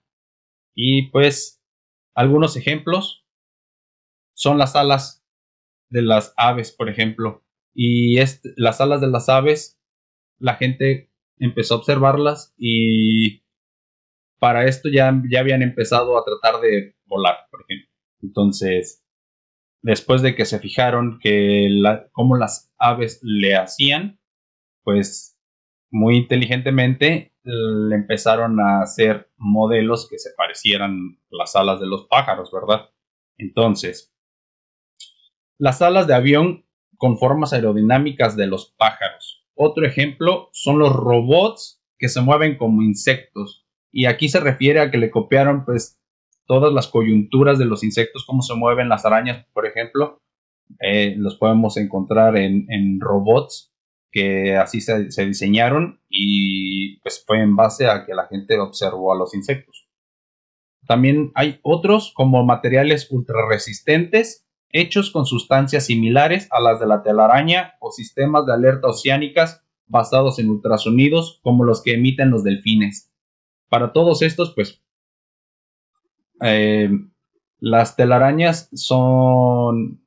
Y 0.74 1.10
pues 1.10 1.62
algunos 2.14 2.56
ejemplos 2.56 3.21
son 4.42 4.58
las 4.58 4.74
alas 4.74 5.24
de 5.88 6.02
las 6.02 6.34
aves, 6.36 6.72
por 6.72 6.88
ejemplo. 6.88 7.44
Y 7.74 8.16
las 8.56 8.80
alas 8.80 9.00
de 9.00 9.08
las 9.08 9.28
aves, 9.28 9.80
la 10.38 10.56
gente 10.56 11.10
empezó 11.38 11.74
a 11.74 11.78
observarlas 11.78 12.52
y 12.58 13.44
para 14.38 14.66
esto 14.66 14.88
ya, 14.88 15.12
ya 15.30 15.40
habían 15.40 15.62
empezado 15.62 16.18
a 16.18 16.24
tratar 16.24 16.60
de 16.60 16.96
volar, 17.06 17.36
por 17.50 17.62
ejemplo. 17.62 17.88
Entonces, 18.20 19.04
después 19.80 20.22
de 20.22 20.34
que 20.34 20.44
se 20.44 20.58
fijaron 20.58 21.18
que 21.20 21.68
cómo 22.10 22.36
las 22.36 22.72
aves 22.78 23.20
le 23.22 23.54
hacían, 23.54 24.20
pues 24.82 25.38
muy 25.90 26.16
inteligentemente 26.16 27.32
le 27.44 27.94
empezaron 27.94 28.60
a 28.60 28.82
hacer 28.82 29.30
modelos 29.36 30.08
que 30.08 30.18
se 30.18 30.30
parecieran 30.36 31.20
las 31.30 31.54
alas 31.54 31.80
de 31.80 31.86
los 31.86 32.06
pájaros, 32.06 32.50
¿verdad? 32.52 32.90
Entonces, 33.38 34.11
las 35.62 35.80
alas 35.80 36.08
de 36.08 36.14
avión 36.14 36.64
con 36.96 37.18
formas 37.18 37.52
aerodinámicas 37.52 38.34
de 38.34 38.48
los 38.48 38.74
pájaros. 38.76 39.46
Otro 39.54 39.86
ejemplo 39.86 40.48
son 40.50 40.80
los 40.80 40.92
robots 40.92 41.80
que 41.98 42.08
se 42.08 42.20
mueven 42.20 42.56
como 42.56 42.82
insectos. 42.82 43.64
Y 43.92 44.06
aquí 44.06 44.28
se 44.28 44.40
refiere 44.40 44.80
a 44.80 44.90
que 44.90 44.98
le 44.98 45.12
copiaron 45.12 45.64
pues 45.64 46.00
todas 46.46 46.72
las 46.72 46.88
coyunturas 46.88 47.60
de 47.60 47.66
los 47.66 47.84
insectos, 47.84 48.24
cómo 48.26 48.42
se 48.42 48.56
mueven 48.56 48.88
las 48.88 49.04
arañas, 49.04 49.46
por 49.52 49.64
ejemplo. 49.64 50.20
Eh, 50.80 51.14
los 51.16 51.36
podemos 51.36 51.76
encontrar 51.76 52.36
en, 52.36 52.98
robots 52.98 53.72
que 54.10 54.56
así 54.56 54.80
se, 54.80 55.12
se, 55.12 55.26
diseñaron 55.26 56.00
y 56.08 56.98
pues 57.02 57.22
fue 57.24 57.40
en 57.40 57.54
base 57.54 57.86
a 57.86 58.04
que 58.04 58.14
la 58.14 58.26
gente 58.26 58.58
observó 58.58 59.12
a 59.12 59.16
los 59.16 59.32
insectos. 59.32 59.86
También 60.88 61.30
hay 61.36 61.60
otros 61.62 62.12
como 62.16 62.44
materiales 62.44 63.12
ultra 63.12 63.46
resistentes 63.48 64.44
hechos 64.72 65.10
con 65.10 65.26
sustancias 65.26 65.86
similares 65.86 66.48
a 66.50 66.60
las 66.60 66.80
de 66.80 66.86
la 66.86 67.02
telaraña 67.02 67.74
o 67.80 67.90
sistemas 67.90 68.46
de 68.46 68.54
alerta 68.54 68.88
oceánicas 68.88 69.62
basados 69.86 70.38
en 70.38 70.48
ultrasonidos 70.48 71.40
como 71.42 71.64
los 71.64 71.82
que 71.82 71.94
emiten 71.94 72.30
los 72.30 72.42
delfines. 72.42 73.12
Para 73.68 73.92
todos 73.92 74.22
estos, 74.22 74.54
pues, 74.54 74.82
eh, 76.42 76.90
las 77.58 77.94
telarañas 77.94 78.68
son 78.72 80.04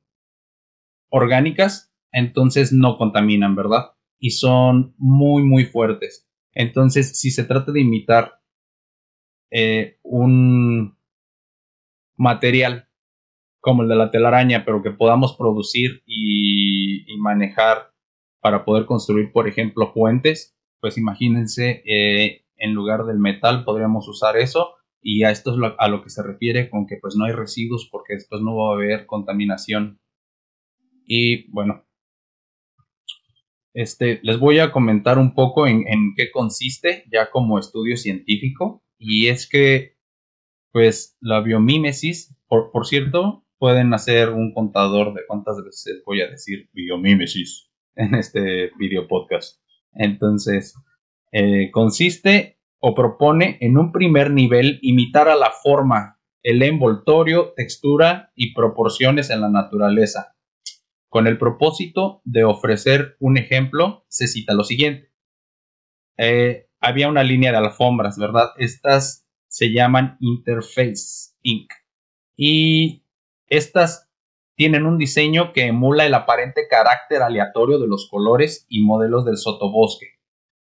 orgánicas, 1.08 1.94
entonces 2.12 2.72
no 2.72 2.98
contaminan, 2.98 3.54
¿verdad? 3.54 3.92
Y 4.18 4.30
son 4.30 4.94
muy, 4.98 5.42
muy 5.42 5.64
fuertes. 5.64 6.28
Entonces, 6.52 7.18
si 7.18 7.30
se 7.30 7.44
trata 7.44 7.72
de 7.72 7.80
imitar 7.80 8.40
eh, 9.50 9.98
un 10.02 10.98
material 12.16 12.85
como 13.66 13.82
el 13.82 13.88
de 13.88 13.96
la 13.96 14.12
telaraña, 14.12 14.64
pero 14.64 14.80
que 14.80 14.92
podamos 14.92 15.36
producir 15.36 16.04
y, 16.06 17.04
manejar 17.18 17.90
para 18.40 18.64
poder 18.64 18.86
construir, 18.86 19.32
por 19.32 19.48
ejemplo, 19.48 19.92
puentes, 19.92 20.56
pues 20.80 20.96
imagínense, 20.96 21.82
eh, 21.84 22.44
en 22.56 22.74
lugar 22.74 23.06
del 23.06 23.18
metal 23.18 23.64
podríamos 23.64 24.06
usar 24.06 24.36
eso 24.36 24.74
y 25.02 25.24
a 25.24 25.32
esto 25.32 25.50
es 25.50 25.74
a 25.76 25.88
lo 25.88 26.04
que 26.04 26.10
se 26.10 26.22
refiere 26.22 26.70
con 26.70 26.86
que 26.86 26.98
pues 26.98 27.16
no 27.16 27.24
hay 27.24 27.32
residuos 27.32 27.88
porque 27.90 28.14
después 28.14 28.40
no 28.40 28.54
va 28.54 28.70
a 28.70 28.74
haber 28.74 29.06
contaminación. 29.06 29.98
Y 31.04 31.50
bueno, 31.50 31.84
este, 33.74 34.20
les 34.22 34.38
voy 34.38 34.60
a 34.60 34.70
comentar 34.70 35.18
un 35.18 35.34
poco 35.34 35.66
en, 35.66 35.84
qué 36.16 36.30
consiste 36.30 37.04
ya 37.10 37.30
como 37.32 37.58
estudio 37.58 37.96
científico 37.96 38.84
y 38.96 39.26
es 39.26 39.48
que 39.48 39.96
pues 40.70 41.16
la 41.20 41.40
biomímesis, 41.40 42.36
por 42.46 42.86
cierto, 42.86 43.45
pueden 43.58 43.94
hacer 43.94 44.30
un 44.30 44.52
contador 44.52 45.14
de 45.14 45.22
cuántas 45.26 45.62
veces 45.64 46.02
voy 46.04 46.20
a 46.20 46.28
decir 46.28 46.68
biomímesis 46.72 47.70
en 47.94 48.14
este 48.14 48.70
video 48.78 49.08
podcast. 49.08 49.60
Entonces, 49.92 50.74
eh, 51.32 51.70
consiste 51.70 52.58
o 52.78 52.94
propone 52.94 53.58
en 53.60 53.78
un 53.78 53.92
primer 53.92 54.30
nivel 54.30 54.78
imitar 54.82 55.28
a 55.28 55.36
la 55.36 55.50
forma, 55.50 56.20
el 56.42 56.62
envoltorio, 56.62 57.52
textura 57.56 58.32
y 58.34 58.54
proporciones 58.54 59.30
en 59.30 59.40
la 59.40 59.48
naturaleza. 59.48 60.36
Con 61.08 61.26
el 61.26 61.38
propósito 61.38 62.20
de 62.24 62.44
ofrecer 62.44 63.16
un 63.20 63.38
ejemplo, 63.38 64.04
se 64.08 64.26
cita 64.28 64.54
lo 64.54 64.64
siguiente. 64.64 65.10
Eh, 66.18 66.68
había 66.80 67.08
una 67.08 67.22
línea 67.22 67.52
de 67.52 67.58
alfombras, 67.58 68.18
¿verdad? 68.18 68.50
Estas 68.58 69.26
se 69.48 69.72
llaman 69.72 70.16
Interface 70.20 71.34
Inc. 71.42 71.72
Y 72.36 73.05
estas 73.48 74.10
tienen 74.56 74.86
un 74.86 74.98
diseño 74.98 75.52
que 75.52 75.66
emula 75.66 76.06
el 76.06 76.14
aparente 76.14 76.66
carácter 76.68 77.22
aleatorio 77.22 77.78
de 77.78 77.86
los 77.86 78.08
colores 78.10 78.66
y 78.68 78.82
modelos 78.82 79.24
del 79.24 79.36
sotobosque. 79.36 80.18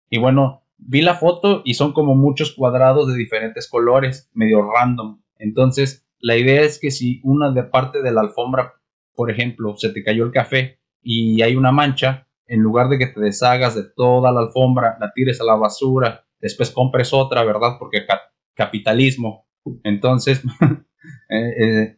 Y 0.10 0.20
bueno, 0.20 0.64
vi 0.78 1.02
la 1.02 1.16
foto 1.16 1.62
y 1.64 1.76
son 1.76 1.94
como 1.94 2.16
muchos 2.16 2.54
cuadrados 2.54 3.08
de 3.08 3.18
diferentes 3.18 3.70
colores, 3.70 4.30
medio 4.34 4.70
random. 4.70 5.22
Entonces, 5.38 6.08
la 6.20 6.38
idea 6.38 6.62
es 6.62 6.80
que 6.80 6.90
si 6.90 7.22
una 7.24 7.52
de 7.52 7.64
parte 7.64 8.02
de 8.02 8.12
la 8.12 8.22
alfombra, 8.22 8.74
por 9.14 9.30
ejemplo, 9.30 9.76
se 9.78 9.90
te 9.90 10.04
cayó 10.04 10.24
el 10.24 10.32
café 10.32 10.80
y 11.02 11.42
hay 11.42 11.56
una 11.56 11.72
mancha, 11.72 12.28
en 12.48 12.62
lugar 12.62 12.90
de 12.90 12.98
que 12.98 13.08
te 13.08 13.20
deshagas 13.20 13.76
de 13.76 13.84
toda 13.84 14.32
la 14.32 14.42
alfombra, 14.42 14.98
la 15.00 15.12
tires 15.14 15.40
a 15.40 15.46
la 15.46 15.56
basura, 15.56 16.26
después 16.40 16.72
compres 16.72 17.14
otra, 17.14 17.44
¿verdad? 17.44 17.78
Porque 17.80 18.06
capitalismo. 18.54 19.48
Entonces, 19.84 20.44
eh, 21.30 21.54
eh, 21.60 21.98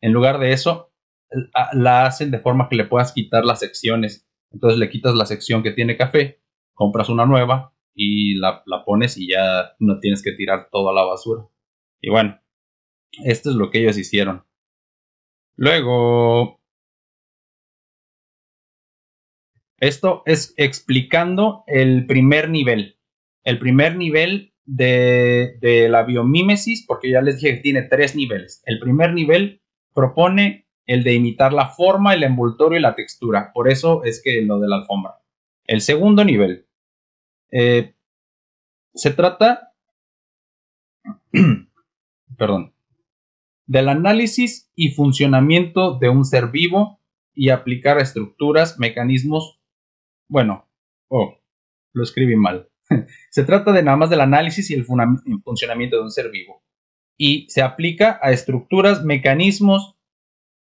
en 0.00 0.12
lugar 0.12 0.38
de 0.38 0.52
eso, 0.52 0.92
la 1.72 2.06
hacen 2.06 2.30
de 2.30 2.38
forma 2.38 2.68
que 2.68 2.76
le 2.76 2.84
puedas 2.84 3.12
quitar 3.12 3.44
las 3.44 3.60
secciones. 3.60 4.28
Entonces 4.52 4.78
le 4.78 4.88
quitas 4.88 5.14
la 5.14 5.26
sección 5.26 5.62
que 5.62 5.72
tiene 5.72 5.96
café, 5.96 6.40
compras 6.74 7.08
una 7.08 7.26
nueva 7.26 7.74
y 7.94 8.34
la, 8.34 8.62
pones 8.84 9.16
y 9.16 9.30
ya 9.30 9.74
no 9.78 9.98
tienes 9.98 10.22
que 10.22 10.32
tirar 10.32 10.68
toda 10.70 10.92
la 10.92 11.02
basura. 11.02 11.48
Y 12.00 12.10
bueno, 12.10 12.38
esto 13.24 13.50
es 13.50 13.56
lo 13.56 13.70
que 13.70 13.80
ellos 13.80 13.98
hicieron. 13.98 14.44
Luego, 15.56 16.60
esto 19.80 20.22
es 20.26 20.54
explicando 20.56 21.64
el 21.66 22.06
primer 22.06 22.50
nivel. 22.50 22.98
El 23.44 23.58
primer 23.58 23.96
nivel 23.96 24.52
de, 24.64 25.56
de, 25.60 25.88
la 25.88 26.02
biomímesis, 26.02 26.84
porque 26.86 27.10
ya 27.10 27.22
les 27.22 27.40
dije 27.40 27.56
que 27.56 27.62
tiene 27.62 27.82
tres 27.82 28.14
niveles. 28.14 28.62
El 28.66 28.80
primer 28.80 29.14
nivel 29.14 29.62
propone 29.96 30.68
el 30.84 31.02
de 31.02 31.14
imitar 31.14 31.54
la 31.54 31.70
forma, 31.70 32.14
el 32.14 32.22
envoltorio 32.22 32.78
y 32.78 32.82
la 32.82 32.94
textura. 32.94 33.50
Por 33.52 33.68
eso 33.68 34.04
es 34.04 34.22
que 34.22 34.42
lo 34.42 34.60
de 34.60 34.68
la 34.68 34.76
alfombra. 34.76 35.14
El 35.64 35.80
segundo 35.80 36.22
nivel. 36.22 36.66
Eh, 37.50 37.94
se 38.94 39.10
trata, 39.10 39.72
perdón, 42.38 42.74
del 43.66 43.88
análisis 43.88 44.70
y 44.76 44.90
funcionamiento 44.90 45.98
de 45.98 46.10
un 46.10 46.24
ser 46.24 46.48
vivo 46.48 47.00
y 47.34 47.48
aplicar 47.48 47.98
estructuras, 47.98 48.78
mecanismos, 48.78 49.60
bueno, 50.28 50.68
oh, 51.08 51.38
lo 51.94 52.02
escribí 52.02 52.36
mal. 52.36 52.68
se 53.30 53.44
trata 53.44 53.72
de 53.72 53.82
nada 53.82 53.96
más 53.96 54.10
del 54.10 54.20
análisis 54.20 54.70
y 54.70 54.74
el 54.74 54.84
funcionamiento 54.84 55.96
de 55.96 56.02
un 56.02 56.10
ser 56.10 56.30
vivo 56.30 56.65
y 57.16 57.46
se 57.48 57.62
aplica 57.62 58.18
a 58.22 58.30
estructuras, 58.30 59.04
mecanismos, 59.04 59.96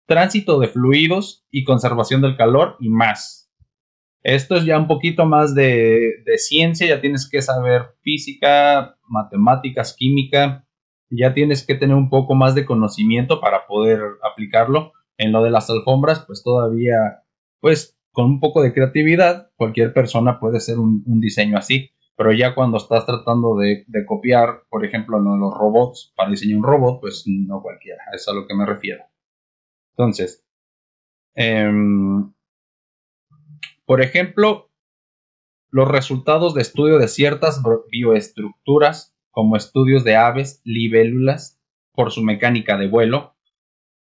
tránsito 0.06 0.60
de 0.60 0.68
fluidos 0.68 1.46
y 1.52 1.64
conservación 1.64 2.22
del 2.22 2.38
calor 2.38 2.78
y 2.80 2.90
más. 2.90 3.52
Esto 4.24 4.56
es 4.56 4.66
ya 4.66 4.78
un 4.78 4.88
poquito 4.88 5.26
más 5.26 5.54
de, 5.54 6.24
ciencia, 6.38 6.88
ya 6.88 7.02
tienes 7.02 7.30
que 7.30 7.42
saber 7.42 7.96
física, 8.02 8.98
matemáticas, 9.08 9.96
química, 9.96 10.68
ya 11.10 11.34
tienes 11.34 11.66
que 11.66 11.76
tener 11.76 11.96
un 11.96 12.10
poco 12.10 12.34
más 12.34 12.56
de 12.56 12.66
conocimiento 12.66 13.40
para 13.40 13.68
poder 13.68 14.02
aplicarlo. 14.24 14.94
En 15.18 15.32
lo 15.32 15.44
de 15.44 15.52
las 15.52 15.70
alfombras, 15.70 16.26
pues 16.26 16.44
todavía, 16.44 17.24
pues 17.62 17.98
con 18.12 18.26
un 18.26 18.40
poco 18.40 18.62
de 18.62 18.74
creatividad, 18.74 19.52
cualquier 19.56 19.94
persona 19.94 20.40
puede 20.40 20.58
hacer 20.58 20.78
un 20.80 21.22
diseño 21.22 21.58
así. 21.58 21.95
Pero 22.18 22.32
ya 22.32 22.56
cuando 22.56 22.78
estás 22.78 23.06
tratando 23.06 23.58
de, 23.58 23.86
copiar, 24.06 24.64
por 24.70 24.86
ejemplo, 24.86 25.20
los 25.20 25.54
robots 25.54 26.14
para 26.16 26.30
diseñar 26.30 26.60
un 26.60 26.64
robot, 26.64 27.02
pues 27.02 27.24
no 27.28 27.62
cualquiera, 27.62 28.04
es 28.14 28.28
a 28.28 28.34
lo 28.34 28.48
que 28.48 28.56
me 28.56 28.66
refiero. 28.66 29.04
Entonces, 29.92 30.46
em, 31.34 32.34
por 33.86 34.02
ejemplo, 34.02 34.72
los 35.70 35.90
resultados 35.90 36.54
de 36.54 36.62
estudio 36.62 36.98
de 37.00 37.10
ciertas 37.10 37.62
bioestructuras, 37.92 39.14
como 39.30 39.58
estudios 39.58 40.06
de 40.06 40.16
aves, 40.16 40.62
libélulas, 40.64 41.62
por 41.92 42.12
su 42.12 42.24
mecánica 42.24 42.78
de 42.78 42.88
vuelo, 42.88 43.36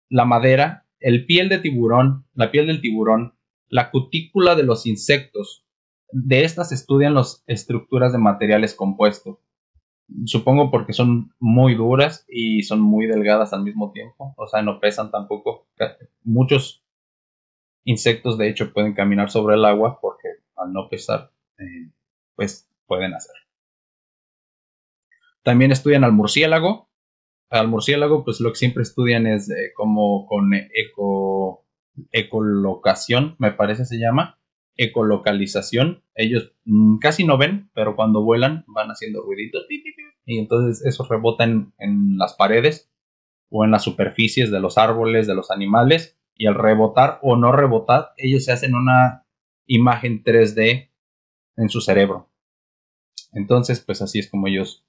la 0.08 0.24
madera, 0.24 0.86
el 1.00 1.26
piel 1.26 1.48
de 1.48 1.58
tiburón, 1.58 2.26
la 2.34 2.50
piel 2.50 2.68
del 2.68 2.80
tiburón, 2.80 3.36
la 3.68 3.90
cutícula 3.90 4.54
de 4.54 4.62
los 4.62 4.86
insectos, 4.86 5.63
de 6.12 6.44
estas 6.44 6.72
estudian 6.72 7.14
las 7.14 7.42
estructuras 7.46 8.12
de 8.12 8.18
materiales 8.18 8.74
compuestos. 8.74 9.38
Supongo 10.26 10.70
porque 10.70 10.92
son 10.92 11.32
muy 11.40 11.74
duras 11.74 12.24
y 12.28 12.62
son 12.62 12.80
muy 12.80 13.06
delgadas 13.06 13.52
al 13.52 13.62
mismo 13.62 13.90
tiempo. 13.92 14.34
O 14.36 14.46
sea, 14.46 14.62
no 14.62 14.80
pesan 14.80 15.10
tampoco. 15.10 15.66
Muchos 16.22 16.84
insectos, 17.84 18.38
de 18.38 18.48
hecho, 18.48 18.72
pueden 18.72 18.94
caminar 18.94 19.30
sobre 19.30 19.56
el 19.56 19.64
agua 19.64 19.98
porque 20.00 20.28
al 20.56 20.72
no 20.72 20.88
pesar, 20.88 21.32
eh, 21.58 21.90
pues 22.36 22.68
pueden 22.86 23.14
hacer. 23.14 23.34
También 25.42 25.72
estudian 25.72 26.04
al 26.04 26.12
murciélago. 26.12 26.88
Al 27.50 27.68
murciélago, 27.68 28.24
pues 28.24 28.40
lo 28.40 28.50
que 28.50 28.56
siempre 28.56 28.82
estudian 28.82 29.26
es 29.26 29.50
como 29.76 30.26
con 30.26 30.52
eco 30.54 31.64
ecolocación, 32.12 33.36
me 33.38 33.52
parece 33.52 33.84
se 33.84 33.98
llama, 33.98 34.38
ecolocalización. 34.76 36.02
Ellos 36.14 36.52
mm, 36.64 36.98
casi 36.98 37.24
no 37.24 37.38
ven, 37.38 37.70
pero 37.74 37.96
cuando 37.96 38.22
vuelan 38.22 38.64
van 38.66 38.88
haciendo 38.90 39.22
ruiditos 39.22 39.66
y 40.26 40.38
entonces 40.38 40.84
eso 40.84 41.06
rebota 41.08 41.44
en, 41.44 42.18
las 42.18 42.34
paredes 42.34 42.90
o 43.50 43.64
en 43.64 43.70
las 43.70 43.84
superficies 43.84 44.50
de 44.50 44.60
los 44.60 44.78
árboles, 44.78 45.26
de 45.26 45.34
los 45.34 45.50
animales 45.50 46.18
y 46.34 46.46
al 46.46 46.54
rebotar 46.54 47.20
o 47.22 47.36
no 47.36 47.52
rebotar, 47.52 48.12
ellos 48.16 48.44
se 48.44 48.52
hacen 48.52 48.74
una 48.74 49.26
imagen 49.66 50.24
3D 50.24 50.90
en 51.56 51.68
su 51.68 51.80
cerebro. 51.80 52.30
Entonces, 53.32 53.80
pues 53.80 54.02
así 54.02 54.18
es 54.18 54.30
como 54.30 54.48
ellos 54.48 54.84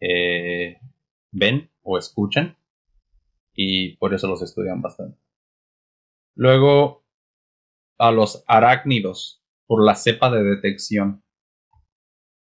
eh, 0.00 0.78
ven 1.30 1.70
o 1.82 1.98
escuchan 1.98 2.56
y 3.54 3.96
por 3.96 4.14
eso 4.14 4.26
los 4.26 4.42
estudian 4.42 4.80
bastante. 4.82 5.18
Luego, 6.34 6.99
a 8.00 8.10
los 8.10 8.44
arácnidos 8.48 9.44
por 9.66 9.84
la 9.84 9.94
cepa 9.94 10.30
de 10.30 10.42
detección. 10.42 11.22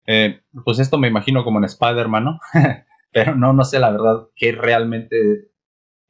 Eh, 0.07 0.41
pues 0.65 0.79
esto 0.79 0.97
me 0.97 1.09
imagino 1.09 1.45
como 1.45 1.59
en 1.59 1.65
Spider-Man, 1.65 2.25
¿no? 2.25 2.41
Pero 3.13 3.35
no, 3.35 3.53
no 3.53 3.65
sé 3.65 3.79
la 3.79 3.91
verdad 3.91 4.29
qué 4.37 4.53
realmente 4.53 5.51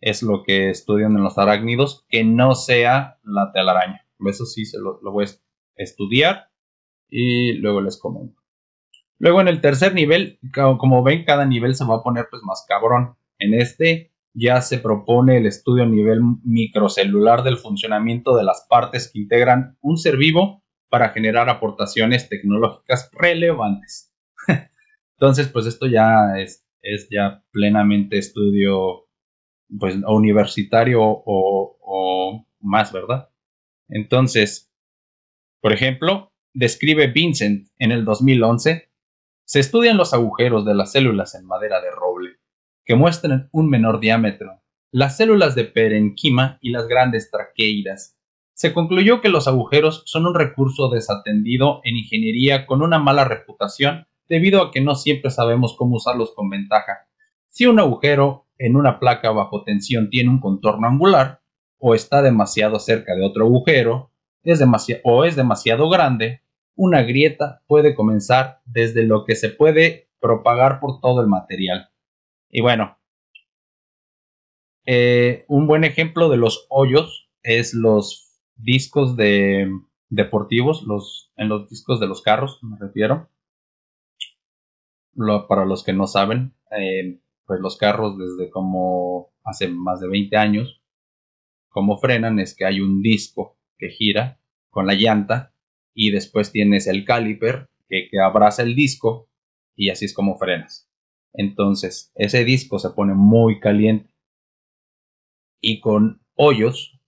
es 0.00 0.22
lo 0.22 0.42
que 0.44 0.70
estudian 0.70 1.16
en 1.16 1.24
los 1.24 1.38
arácnidos, 1.38 2.06
que 2.08 2.22
no 2.24 2.54
sea 2.54 3.18
la 3.24 3.50
telaraña. 3.52 4.06
Eso 4.26 4.44
sí 4.46 4.64
se 4.64 4.78
lo, 4.78 5.00
lo 5.02 5.12
voy 5.12 5.24
a 5.24 5.28
estudiar 5.76 6.50
y 7.08 7.54
luego 7.54 7.80
les 7.80 7.98
comento. 7.98 8.40
Luego 9.18 9.40
en 9.40 9.48
el 9.48 9.60
tercer 9.60 9.94
nivel, 9.94 10.38
como 10.52 11.02
ven, 11.02 11.24
cada 11.24 11.44
nivel 11.44 11.74
se 11.74 11.84
va 11.84 11.96
a 11.96 12.02
poner 12.02 12.28
pues 12.30 12.42
más 12.44 12.64
cabrón. 12.68 13.16
En 13.38 13.54
este 13.54 14.12
ya 14.38 14.60
se 14.60 14.78
propone 14.78 15.38
el 15.38 15.46
estudio 15.46 15.82
a 15.82 15.86
nivel 15.86 16.20
microcelular 16.44 17.42
del 17.42 17.56
funcionamiento 17.56 18.36
de 18.36 18.44
las 18.44 18.66
partes 18.68 19.10
que 19.12 19.18
integran 19.18 19.76
un 19.80 19.96
ser 19.96 20.16
vivo 20.16 20.64
para 20.88 21.10
generar 21.10 21.48
aportaciones 21.48 22.28
tecnológicas 22.28 23.10
relevantes. 23.12 24.14
Entonces, 25.18 25.48
pues 25.48 25.66
esto 25.66 25.86
ya 25.86 26.38
es, 26.38 26.64
ya 27.10 27.42
plenamente 27.50 28.18
estudio 28.18 29.06
pues 29.78 29.96
universitario 30.06 31.02
o, 31.02 31.78
o 31.82 32.46
más, 32.60 32.92
¿verdad? 32.92 33.28
Entonces, 33.88 34.72
por 35.60 35.72
ejemplo, 35.72 36.32
describe 36.54 37.08
Vincent 37.08 37.68
en 37.78 37.92
el 37.92 38.04
2011, 38.04 38.90
se 39.44 39.60
estudian 39.60 39.96
los 39.96 40.14
agujeros 40.14 40.64
de 40.64 40.74
las 40.74 40.92
células 40.92 41.34
en 41.34 41.44
madera 41.44 41.80
de 41.80 41.90
roble 41.90 42.37
que 42.88 42.96
muestran 42.96 43.50
un 43.52 43.68
menor 43.68 44.00
diámetro, 44.00 44.62
las 44.90 45.18
células 45.18 45.54
de 45.54 45.64
perenquima 45.64 46.58
y 46.62 46.70
las 46.70 46.88
grandes 46.88 47.30
traqueidas. 47.30 48.18
Se 48.54 48.72
concluyó 48.72 49.20
que 49.20 49.28
los 49.28 49.46
agujeros 49.46 50.02
son 50.06 50.24
un 50.24 50.34
recurso 50.34 50.88
desatendido 50.88 51.82
en 51.84 51.98
ingeniería 51.98 52.64
con 52.64 52.80
una 52.80 52.98
mala 52.98 53.26
reputación 53.26 54.06
debido 54.26 54.62
a 54.62 54.70
que 54.70 54.80
no 54.80 54.94
siempre 54.94 55.30
sabemos 55.30 55.76
cómo 55.76 55.96
usarlos 55.96 56.32
con 56.34 56.48
ventaja. 56.48 57.06
Si 57.48 57.66
un 57.66 57.78
agujero 57.78 58.46
en 58.56 58.74
una 58.74 58.98
placa 58.98 59.32
bajo 59.32 59.64
tensión 59.64 60.08
tiene 60.08 60.30
un 60.30 60.40
contorno 60.40 60.88
angular, 60.88 61.42
o 61.78 61.94
está 61.94 62.22
demasiado 62.22 62.78
cerca 62.78 63.14
de 63.14 63.22
otro 63.22 63.44
agujero, 63.44 64.12
es 64.42 64.64
o 65.04 65.24
es 65.26 65.36
demasiado 65.36 65.90
grande, 65.90 66.40
una 66.74 67.02
grieta 67.02 67.60
puede 67.66 67.94
comenzar 67.94 68.62
desde 68.64 69.02
lo 69.04 69.26
que 69.26 69.36
se 69.36 69.50
puede 69.50 70.08
propagar 70.20 70.80
por 70.80 71.00
todo 71.02 71.20
el 71.20 71.26
material. 71.26 71.90
Y 72.50 72.62
bueno, 72.62 72.98
eh, 74.86 75.44
un 75.48 75.66
buen 75.66 75.84
ejemplo 75.84 76.30
de 76.30 76.38
los 76.38 76.66
hoyos 76.70 77.28
es 77.42 77.74
los 77.74 78.40
discos 78.56 79.16
de 79.16 79.70
deportivos, 80.08 80.82
los, 80.82 81.30
en 81.36 81.48
los 81.48 81.68
discos 81.68 82.00
de 82.00 82.06
los 82.06 82.22
carros, 82.22 82.58
me 82.62 82.78
refiero. 82.78 83.28
para 85.48 85.64
los 85.66 85.84
que 85.84 85.92
no 85.92 86.06
saben, 86.06 86.54
eh, 86.70 87.20
pues 87.44 87.60
los 87.60 87.76
carros 87.76 88.16
desde 88.18 88.50
como 88.50 89.30
hace 89.44 89.68
más 89.68 90.00
de 90.00 90.08
20 90.08 90.36
años, 90.36 90.82
como 91.68 91.98
frenan 91.98 92.38
es 92.38 92.56
que 92.56 92.64
hay 92.64 92.80
un 92.80 93.02
disco 93.02 93.58
que 93.78 93.90
gira 93.90 94.40
con 94.70 94.86
la 94.86 94.94
llanta 94.94 95.54
y 95.94 96.10
después 96.12 96.52
tienes 96.52 96.86
el 96.86 97.04
caliper 97.04 97.68
que, 97.88 98.08
que 98.10 98.20
abraza 98.20 98.62
el 98.62 98.74
disco 98.74 99.28
y 99.76 99.90
así 99.90 100.06
es 100.06 100.14
como 100.14 100.38
frenas. 100.38 100.87
Entonces, 101.32 102.12
ese 102.14 102.44
disco 102.44 102.78
se 102.78 102.90
pone 102.90 103.14
muy 103.14 103.60
caliente. 103.60 104.14
Y 105.60 105.80
con 105.80 106.22
hoyos 106.34 107.00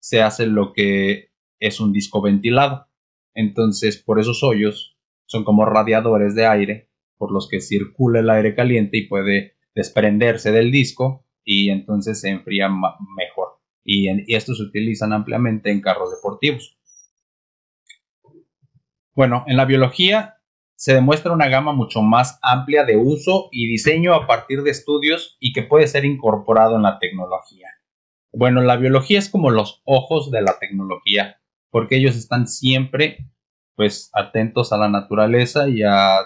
se 0.00 0.22
hace 0.22 0.46
lo 0.46 0.72
que 0.72 1.30
es 1.58 1.80
un 1.80 1.92
disco 1.92 2.20
ventilado. 2.20 2.88
Entonces, 3.34 4.02
por 4.02 4.20
esos 4.20 4.42
hoyos 4.42 4.98
son 5.26 5.44
como 5.44 5.64
radiadores 5.64 6.34
de 6.34 6.46
aire 6.46 6.90
por 7.16 7.32
los 7.32 7.48
que 7.48 7.60
circula 7.60 8.20
el 8.20 8.30
aire 8.30 8.54
caliente 8.54 8.98
y 8.98 9.08
puede 9.08 9.56
desprenderse 9.74 10.52
del 10.52 10.70
disco 10.70 11.26
y 11.44 11.70
entonces 11.70 12.20
se 12.20 12.30
enfría 12.30 12.68
mejor. 12.68 13.60
Y, 13.82 14.08
y 14.10 14.34
estos 14.34 14.58
se 14.58 14.64
utilizan 14.64 15.12
ampliamente 15.12 15.70
en 15.70 15.80
carros 15.80 16.10
deportivos. 16.10 16.78
Bueno, 19.14 19.44
en 19.46 19.56
la 19.56 19.64
biología 19.64 20.33
se 20.76 20.94
demuestra 20.94 21.32
una 21.32 21.48
gama 21.48 21.72
mucho 21.72 22.02
más 22.02 22.38
amplia 22.42 22.84
de 22.84 22.96
uso 22.96 23.48
y 23.52 23.68
diseño 23.68 24.14
a 24.14 24.26
partir 24.26 24.62
de 24.62 24.70
estudios 24.70 25.36
y 25.40 25.52
que 25.52 25.62
puede 25.62 25.86
ser 25.86 26.04
incorporado 26.04 26.76
en 26.76 26.82
la 26.82 26.98
tecnología. 26.98 27.68
Bueno, 28.32 28.60
la 28.60 28.76
biología 28.76 29.18
es 29.18 29.28
como 29.28 29.50
los 29.50 29.82
ojos 29.84 30.30
de 30.30 30.42
la 30.42 30.58
tecnología, 30.58 31.40
porque 31.70 31.96
ellos 31.96 32.16
están 32.16 32.48
siempre 32.48 33.30
pues 33.76 34.10
atentos 34.12 34.72
a 34.72 34.76
la 34.76 34.88
naturaleza 34.88 35.68
y 35.68 35.82
a, 35.82 36.18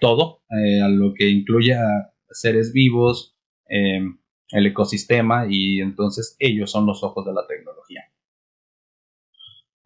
todo, 0.00 0.42
eh, 0.50 0.82
a 0.82 0.88
lo 0.88 1.14
que 1.14 1.28
incluye 1.28 1.74
a 1.74 2.12
seres 2.30 2.72
vivos, 2.72 3.36
em, 3.66 4.18
el 4.50 4.66
ecosistema 4.66 5.46
y 5.48 5.80
entonces 5.80 6.36
ellos 6.38 6.70
son 6.70 6.86
los 6.86 7.02
ojos 7.02 7.24
de 7.24 7.32
la 7.32 7.46
tecnología. 7.46 8.02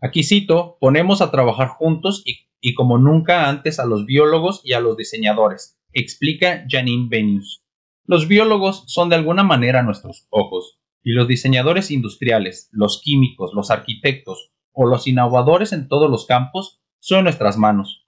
Aquí 0.00 0.22
cito, 0.22 0.76
ponemos 0.80 1.22
a 1.22 1.30
trabajar 1.30 1.68
juntos 1.68 2.22
y 2.24 2.47
y 2.60 2.74
como 2.74 2.98
nunca 2.98 3.48
antes 3.48 3.78
a 3.78 3.86
los 3.86 4.06
biólogos 4.06 4.60
y 4.64 4.72
a 4.72 4.80
los 4.80 4.96
diseñadores, 4.96 5.78
explica 5.92 6.64
Janine 6.68 7.08
Benius. 7.08 7.64
Los 8.04 8.28
biólogos 8.28 8.84
son 8.86 9.08
de 9.08 9.16
alguna 9.16 9.42
manera 9.42 9.82
nuestros 9.82 10.26
ojos, 10.30 10.78
y 11.02 11.12
los 11.12 11.28
diseñadores 11.28 11.90
industriales, 11.90 12.68
los 12.72 13.00
químicos, 13.02 13.52
los 13.54 13.70
arquitectos 13.70 14.50
o 14.72 14.86
los 14.86 15.06
innovadores 15.06 15.72
en 15.72 15.88
todos 15.88 16.10
los 16.10 16.26
campos 16.26 16.80
son 16.98 17.24
nuestras 17.24 17.56
manos. 17.56 18.04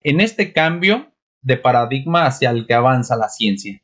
En 0.00 0.20
este 0.20 0.52
cambio 0.52 1.12
de 1.42 1.56
paradigma 1.56 2.26
hacia 2.26 2.50
el 2.50 2.66
que 2.66 2.74
avanza 2.74 3.16
la 3.16 3.28
ciencia, 3.28 3.80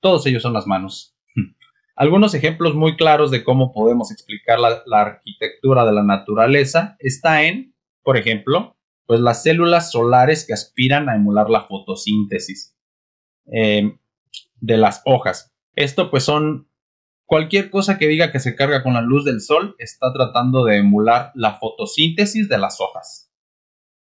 todos 0.00 0.26
ellos 0.26 0.42
son 0.42 0.52
las 0.52 0.66
manos. 0.66 1.16
Algunos 1.96 2.34
ejemplos 2.34 2.74
muy 2.74 2.96
claros 2.96 3.30
de 3.30 3.44
cómo 3.44 3.72
podemos 3.72 4.10
explicar 4.10 4.58
la, 4.58 4.82
la 4.86 5.00
arquitectura 5.00 5.86
de 5.86 5.92
la 5.92 6.02
naturaleza 6.02 6.96
está 6.98 7.44
en, 7.44 7.74
por 8.02 8.16
ejemplo, 8.16 8.75
pues 9.06 9.20
las 9.20 9.42
células 9.42 9.90
solares 9.90 10.46
que 10.46 10.52
aspiran 10.52 11.08
a 11.08 11.14
emular 11.14 11.48
la 11.48 11.64
fotosíntesis 11.64 12.76
eh, 13.52 13.96
de 14.60 14.76
las 14.76 15.02
hojas. 15.04 15.54
Esto 15.74 16.10
pues 16.10 16.24
son 16.24 16.68
cualquier 17.24 17.70
cosa 17.70 17.98
que 17.98 18.08
diga 18.08 18.32
que 18.32 18.40
se 18.40 18.56
carga 18.56 18.82
con 18.82 18.94
la 18.94 19.02
luz 19.02 19.24
del 19.24 19.40
sol 19.40 19.76
está 19.78 20.12
tratando 20.12 20.64
de 20.64 20.78
emular 20.78 21.32
la 21.34 21.54
fotosíntesis 21.54 22.48
de 22.48 22.58
las 22.58 22.80
hojas. 22.80 23.32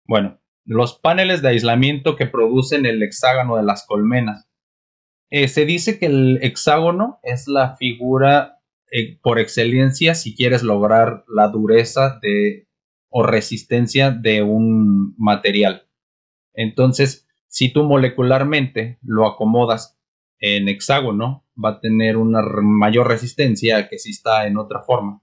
Bueno, 0.05 0.41
los 0.65 0.99
paneles 0.99 1.41
de 1.41 1.49
aislamiento 1.49 2.15
que 2.15 2.27
producen 2.27 2.85
el 2.85 3.01
hexágono 3.01 3.57
de 3.57 3.63
las 3.63 3.85
colmenas. 3.85 4.47
Eh, 5.29 5.47
se 5.47 5.65
dice 5.65 5.97
que 5.97 6.05
el 6.05 6.39
hexágono 6.43 7.19
es 7.23 7.47
la 7.47 7.75
figura 7.77 8.59
eh, 8.91 9.17
por 9.21 9.39
excelencia 9.39 10.13
si 10.13 10.35
quieres 10.35 10.61
lograr 10.61 11.23
la 11.27 11.47
dureza 11.47 12.19
de 12.21 12.67
o 13.15 13.21
resistencia 13.21 14.09
de 14.09 14.41
un 14.41 15.13
material. 15.19 15.87
Entonces, 16.55 17.27
si 17.47 17.71
tú 17.71 17.83
molecularmente 17.83 18.97
lo 19.03 19.27
acomodas 19.27 19.99
en 20.39 20.67
hexágono, 20.67 21.45
va 21.63 21.69
a 21.69 21.79
tener 21.79 22.17
una 22.17 22.41
mayor 22.63 23.07
resistencia 23.07 23.87
que 23.87 23.99
si 23.99 24.09
está 24.09 24.47
en 24.47 24.57
otra 24.57 24.81
forma. 24.81 25.21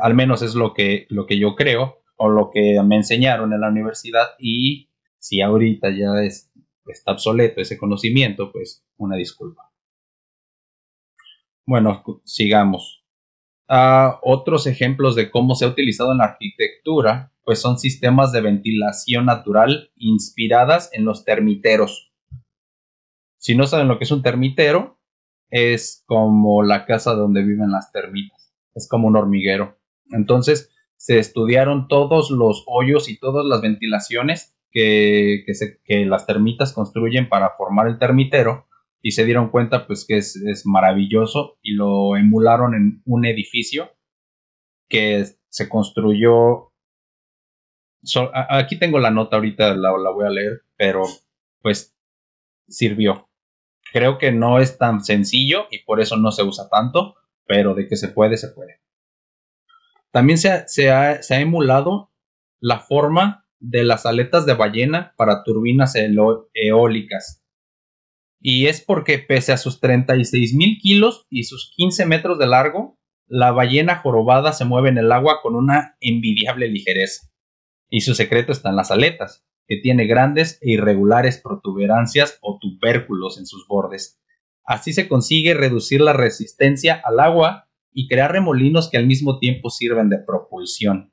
Al 0.00 0.14
menos 0.14 0.42
es 0.42 0.56
lo 0.56 0.74
que, 0.74 1.06
lo 1.08 1.24
que 1.24 1.38
yo 1.38 1.54
creo 1.54 2.02
o 2.16 2.28
lo 2.28 2.50
que 2.50 2.80
me 2.84 2.96
enseñaron 2.96 3.52
en 3.52 3.60
la 3.60 3.68
universidad 3.68 4.30
y 4.40 4.90
si 5.18 5.40
ahorita 5.40 5.88
ya 5.90 6.20
es, 6.24 6.50
está 6.86 7.12
obsoleto 7.12 7.60
ese 7.60 7.78
conocimiento, 7.78 8.50
pues 8.50 8.84
una 8.96 9.14
disculpa. 9.14 9.70
Bueno, 11.64 12.02
sigamos 12.24 13.01
otros 14.22 14.66
ejemplos 14.66 15.14
de 15.14 15.30
cómo 15.30 15.54
se 15.54 15.64
ha 15.64 15.68
utilizado 15.68 16.12
en 16.12 16.18
la 16.18 16.24
arquitectura, 16.24 17.32
pues 17.44 17.60
son 17.60 17.78
sistemas 17.78 18.32
de 18.32 18.40
ventilación 18.40 19.26
natural 19.26 19.90
inspiradas 19.96 20.90
en 20.92 21.04
los 21.04 21.24
termiteros. 21.24 22.12
Si 23.38 23.56
no 23.56 23.66
saben 23.66 23.88
lo 23.88 23.98
que 23.98 24.04
es 24.04 24.10
un 24.10 24.22
termitero, 24.22 24.98
es 25.50 26.04
como 26.06 26.62
la 26.62 26.86
casa 26.86 27.14
donde 27.14 27.42
viven 27.42 27.70
las 27.70 27.92
termitas. 27.92 28.54
es 28.74 28.88
como 28.88 29.08
un 29.08 29.16
hormiguero. 29.16 29.78
Entonces 30.10 30.70
se 30.96 31.18
estudiaron 31.18 31.88
todos 31.88 32.30
los 32.30 32.64
hoyos 32.66 33.08
y 33.08 33.18
todas 33.18 33.44
las 33.44 33.60
ventilaciones 33.60 34.56
que, 34.70 35.44
que, 35.84 36.06
las 36.06 36.26
termitas 36.26 36.72
construyen 36.72 37.28
para 37.28 37.50
formar 37.58 37.88
el 37.88 37.98
termitero 37.98 38.66
y 39.02 39.12
se 39.12 39.24
dieron 39.24 39.50
cuenta 39.50 39.86
pues 39.86 40.06
que 40.06 40.16
es, 40.16 40.62
maravilloso 40.64 41.58
y 41.62 41.74
lo 41.74 42.16
emularon 42.16 42.74
en 42.74 43.02
un 43.04 43.26
edificio 43.26 43.90
que 44.88 45.26
se 45.48 45.68
construyó 45.68 46.72
aquí 48.48 48.78
tengo 48.78 48.98
la 48.98 49.10
nota 49.10 49.36
ahorita 49.36 49.74
la, 49.74 49.90
la 49.98 50.10
voy 50.10 50.26
a 50.26 50.30
leer 50.30 50.62
pero 50.76 51.02
pues 51.60 51.96
sirvió 52.68 53.28
creo 53.92 54.18
que 54.18 54.32
no 54.32 54.58
es 54.58 54.78
tan 54.78 55.04
sencillo 55.04 55.66
y 55.70 55.80
por 55.80 56.00
eso 56.00 56.16
no 56.16 56.30
se 56.32 56.42
usa 56.42 56.68
tanto 56.70 57.16
pero 57.46 57.74
de 57.74 57.88
que 57.88 57.96
se 57.96 58.08
puede 58.08 58.36
se 58.36 58.48
puede 58.48 58.80
también 60.10 60.38
se 60.38 60.66
se 60.68 60.90
ha, 60.90 61.22
se 61.22 61.34
ha 61.34 61.40
emulado 61.40 62.12
la 62.60 62.78
forma 62.78 63.42
de 63.62 63.84
las 63.84 64.06
aletas 64.06 64.44
de 64.44 64.54
ballena 64.54 65.14
para 65.16 65.44
turbinas 65.44 65.94
eólicas. 66.54 67.41
Y 68.44 68.66
es 68.66 68.80
porque 68.80 69.20
pese 69.20 69.52
a 69.52 69.56
sus 69.56 69.78
36 69.78 70.54
mil 70.54 70.78
kilos 70.80 71.26
y 71.30 71.44
sus 71.44 71.72
15 71.76 72.06
metros 72.06 72.40
de 72.40 72.48
largo, 72.48 72.98
la 73.28 73.52
ballena 73.52 73.96
jorobada 73.96 74.52
se 74.52 74.64
mueve 74.64 74.88
en 74.88 74.98
el 74.98 75.12
agua 75.12 75.40
con 75.42 75.54
una 75.54 75.96
envidiable 76.00 76.66
ligereza. 76.66 77.30
Y 77.88 78.00
su 78.00 78.16
secreto 78.16 78.50
está 78.50 78.70
en 78.70 78.76
las 78.76 78.90
aletas, 78.90 79.46
que 79.68 79.76
tiene 79.76 80.06
grandes 80.06 80.58
e 80.60 80.72
irregulares 80.72 81.40
protuberancias 81.40 82.38
o 82.42 82.58
tubérculos 82.60 83.38
en 83.38 83.46
sus 83.46 83.64
bordes. 83.68 84.20
Así 84.64 84.92
se 84.92 85.06
consigue 85.06 85.54
reducir 85.54 86.00
la 86.00 86.12
resistencia 86.12 87.00
al 87.04 87.20
agua 87.20 87.68
y 87.92 88.08
crear 88.08 88.32
remolinos 88.32 88.90
que 88.90 88.96
al 88.96 89.06
mismo 89.06 89.38
tiempo 89.38 89.70
sirven 89.70 90.08
de 90.08 90.18
propulsión. 90.18 91.12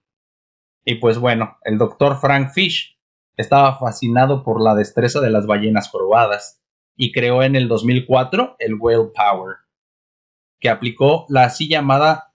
Y 0.83 0.95
pues 0.95 1.19
bueno, 1.19 1.57
el 1.63 1.77
doctor 1.77 2.19
Frank 2.19 2.53
Fish 2.53 2.97
estaba 3.37 3.77
fascinado 3.77 4.43
por 4.43 4.61
la 4.61 4.73
destreza 4.73 5.21
de 5.21 5.29
las 5.29 5.45
ballenas 5.45 5.89
jorobadas 5.89 6.58
y 7.01 7.13
creó 7.13 7.43
en 7.43 7.55
el 7.55 7.69
2004 7.69 8.57
el 8.59 8.75
Whale 8.75 9.11
Power, 9.15 9.55
que 10.59 10.67
aplicó 10.67 11.25
la 11.29 11.45
así 11.45 11.69
llamada 11.69 12.33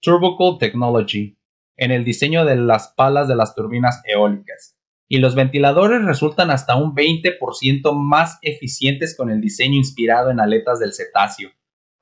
Turbocool 0.00 0.56
Technology 0.58 1.36
en 1.76 1.90
el 1.90 2.02
diseño 2.02 2.46
de 2.46 2.56
las 2.56 2.94
palas 2.96 3.28
de 3.28 3.36
las 3.36 3.54
turbinas 3.54 4.00
eólicas. 4.06 4.78
Y 5.08 5.18
los 5.18 5.34
ventiladores 5.34 6.02
resultan 6.02 6.50
hasta 6.50 6.74
un 6.74 6.94
20% 6.94 7.92
más 7.94 8.38
eficientes 8.40 9.14
con 9.14 9.30
el 9.30 9.42
diseño 9.42 9.76
inspirado 9.76 10.30
en 10.30 10.40
aletas 10.40 10.80
del 10.80 10.94
cetáceo, 10.94 11.50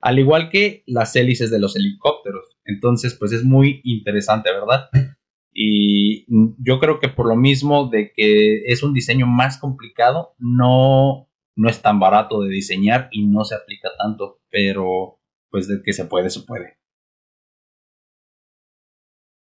al 0.01 0.21
igual 0.21 0.51
que 0.51 0.85
las 0.87 1.17
hélices 1.17 1.51
de 1.51 1.59
los 1.59 1.75
helicópteros. 1.75 2.57
Entonces, 2.65 3.17
pues 3.19 3.33
es 3.33 3.43
muy 3.43 3.81
interesante, 3.83 4.53
¿verdad? 4.53 4.91
Y 5.53 6.25
yo 6.65 6.79
creo 6.79 7.01
que 7.01 7.09
por 7.09 7.27
lo 7.27 7.35
mismo 7.35 7.89
de 7.89 8.13
que 8.15 8.65
es 8.67 8.85
un 8.85 8.95
diseño 8.95 9.27
más 9.27 9.59
complicado, 9.59 10.37
no, 10.39 11.29
no 11.57 11.69
es 11.69 11.83
tan 11.83 12.01
barato 12.01 12.43
de 12.43 12.51
diseñar 12.51 13.09
y 13.11 13.27
no 13.27 13.45
se 13.45 13.55
aplica 13.55 13.91
tanto, 13.99 14.41
pero 14.51 15.21
pues 15.51 15.69
de 15.69 15.83
que 15.83 15.93
se 15.93 16.07
puede, 16.07 16.31
se 16.31 16.41
puede. 16.41 16.79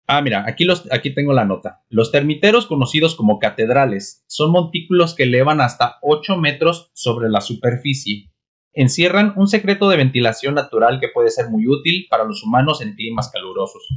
Ah, 0.07 0.21
mira, 0.21 0.43
aquí, 0.45 0.65
los, 0.65 0.91
aquí 0.91 1.13
tengo 1.13 1.31
la 1.31 1.45
nota. 1.45 1.85
Los 1.87 2.11
termiteros 2.11 2.65
conocidos 2.65 3.15
como 3.15 3.39
catedrales 3.39 4.25
son 4.27 4.51
montículos 4.51 5.15
que 5.15 5.23
elevan 5.23 5.61
hasta 5.61 5.99
8 6.01 6.37
metros 6.37 6.91
sobre 6.93 7.29
la 7.29 7.39
superficie. 7.39 8.29
Encierran 8.73 9.33
un 9.37 9.47
secreto 9.47 9.89
de 9.89 9.95
ventilación 9.95 10.55
natural 10.55 10.99
que 10.99 11.07
puede 11.07 11.29
ser 11.29 11.49
muy 11.49 11.65
útil 11.65 12.07
para 12.09 12.25
los 12.25 12.43
humanos 12.43 12.81
en 12.81 12.95
climas 12.95 13.31
calurosos. 13.31 13.87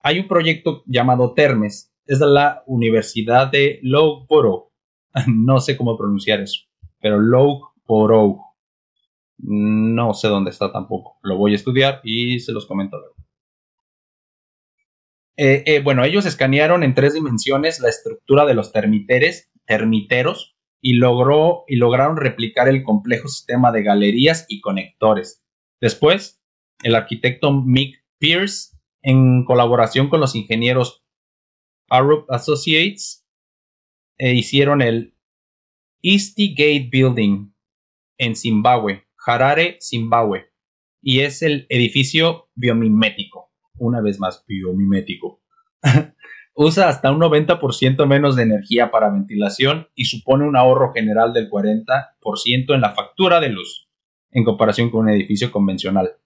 Hay 0.00 0.18
un 0.18 0.28
proyecto 0.28 0.82
llamado 0.86 1.32
Termes, 1.32 1.94
es 2.04 2.18
de 2.18 2.26
la 2.26 2.62
Universidad 2.66 3.50
de 3.50 3.80
Loughborough. 3.82 4.70
No 5.26 5.60
sé 5.60 5.78
cómo 5.78 5.96
pronunciar 5.96 6.40
eso, 6.40 6.60
pero 7.00 7.20
Loughborough. 7.20 8.40
No 9.38 10.14
sé 10.14 10.28
dónde 10.28 10.50
está 10.50 10.72
tampoco. 10.72 11.18
Lo 11.22 11.36
voy 11.36 11.52
a 11.52 11.56
estudiar 11.56 12.00
y 12.04 12.40
se 12.40 12.52
los 12.52 12.66
comento 12.66 12.98
luego. 12.98 13.16
Eh, 15.36 15.62
eh, 15.66 15.80
bueno, 15.82 16.02
ellos 16.04 16.24
escanearon 16.24 16.82
en 16.82 16.94
tres 16.94 17.12
dimensiones 17.12 17.80
la 17.80 17.90
estructura 17.90 18.46
de 18.46 18.54
los 18.54 18.72
termiteres, 18.72 19.52
termiteros 19.66 20.56
y, 20.80 20.94
logró, 20.94 21.64
y 21.66 21.76
lograron 21.76 22.16
replicar 22.16 22.68
el 22.68 22.82
complejo 22.82 23.28
sistema 23.28 23.70
de 23.72 23.82
galerías 23.82 24.46
y 24.48 24.62
conectores. 24.62 25.44
Después, 25.80 26.42
el 26.82 26.94
arquitecto 26.94 27.52
Mick 27.52 28.02
Pierce 28.18 28.76
en 29.02 29.44
colaboración 29.44 30.08
con 30.08 30.20
los 30.20 30.34
ingenieros 30.34 31.04
Arup 31.88 32.30
Associates, 32.30 33.24
e 34.18 34.34
hicieron 34.34 34.82
el 34.82 35.15
Easty 36.02 36.54
Gate 36.54 36.88
Building 36.90 37.52
en 38.18 38.36
Zimbabue, 38.36 39.06
Harare, 39.26 39.78
Zimbabue, 39.80 40.50
y 41.02 41.20
es 41.20 41.42
el 41.42 41.66
edificio 41.68 42.48
biomimético, 42.54 43.52
una 43.78 44.00
vez 44.00 44.18
más 44.18 44.44
biomimético. 44.46 45.42
Usa 46.54 46.88
hasta 46.88 47.12
un 47.12 47.20
90% 47.20 48.06
menos 48.06 48.34
de 48.34 48.42
energía 48.44 48.90
para 48.90 49.10
ventilación 49.10 49.88
y 49.94 50.06
supone 50.06 50.48
un 50.48 50.56
ahorro 50.56 50.92
general 50.94 51.32
del 51.34 51.50
40% 51.50 52.74
en 52.74 52.80
la 52.80 52.94
factura 52.94 53.40
de 53.40 53.50
luz, 53.50 53.90
en 54.30 54.44
comparación 54.44 54.90
con 54.90 55.02
un 55.02 55.10
edificio 55.10 55.52
convencional. 55.52 56.16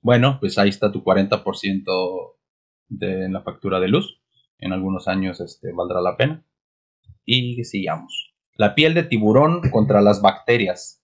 Bueno, 0.00 0.38
pues 0.40 0.56
ahí 0.58 0.68
está 0.68 0.90
tu 0.90 1.02
40% 1.02 2.36
de 2.88 3.28
la 3.28 3.42
factura 3.42 3.80
de 3.80 3.88
luz. 3.88 4.20
En 4.58 4.72
algunos 4.72 5.08
años 5.08 5.40
este, 5.40 5.72
valdrá 5.72 6.00
la 6.00 6.16
pena. 6.16 6.44
Y 7.24 7.62
sigamos. 7.64 8.31
La 8.62 8.76
piel 8.76 8.94
de 8.94 9.02
tiburón 9.02 9.60
contra 9.72 10.00
las 10.00 10.22
bacterias. 10.22 11.02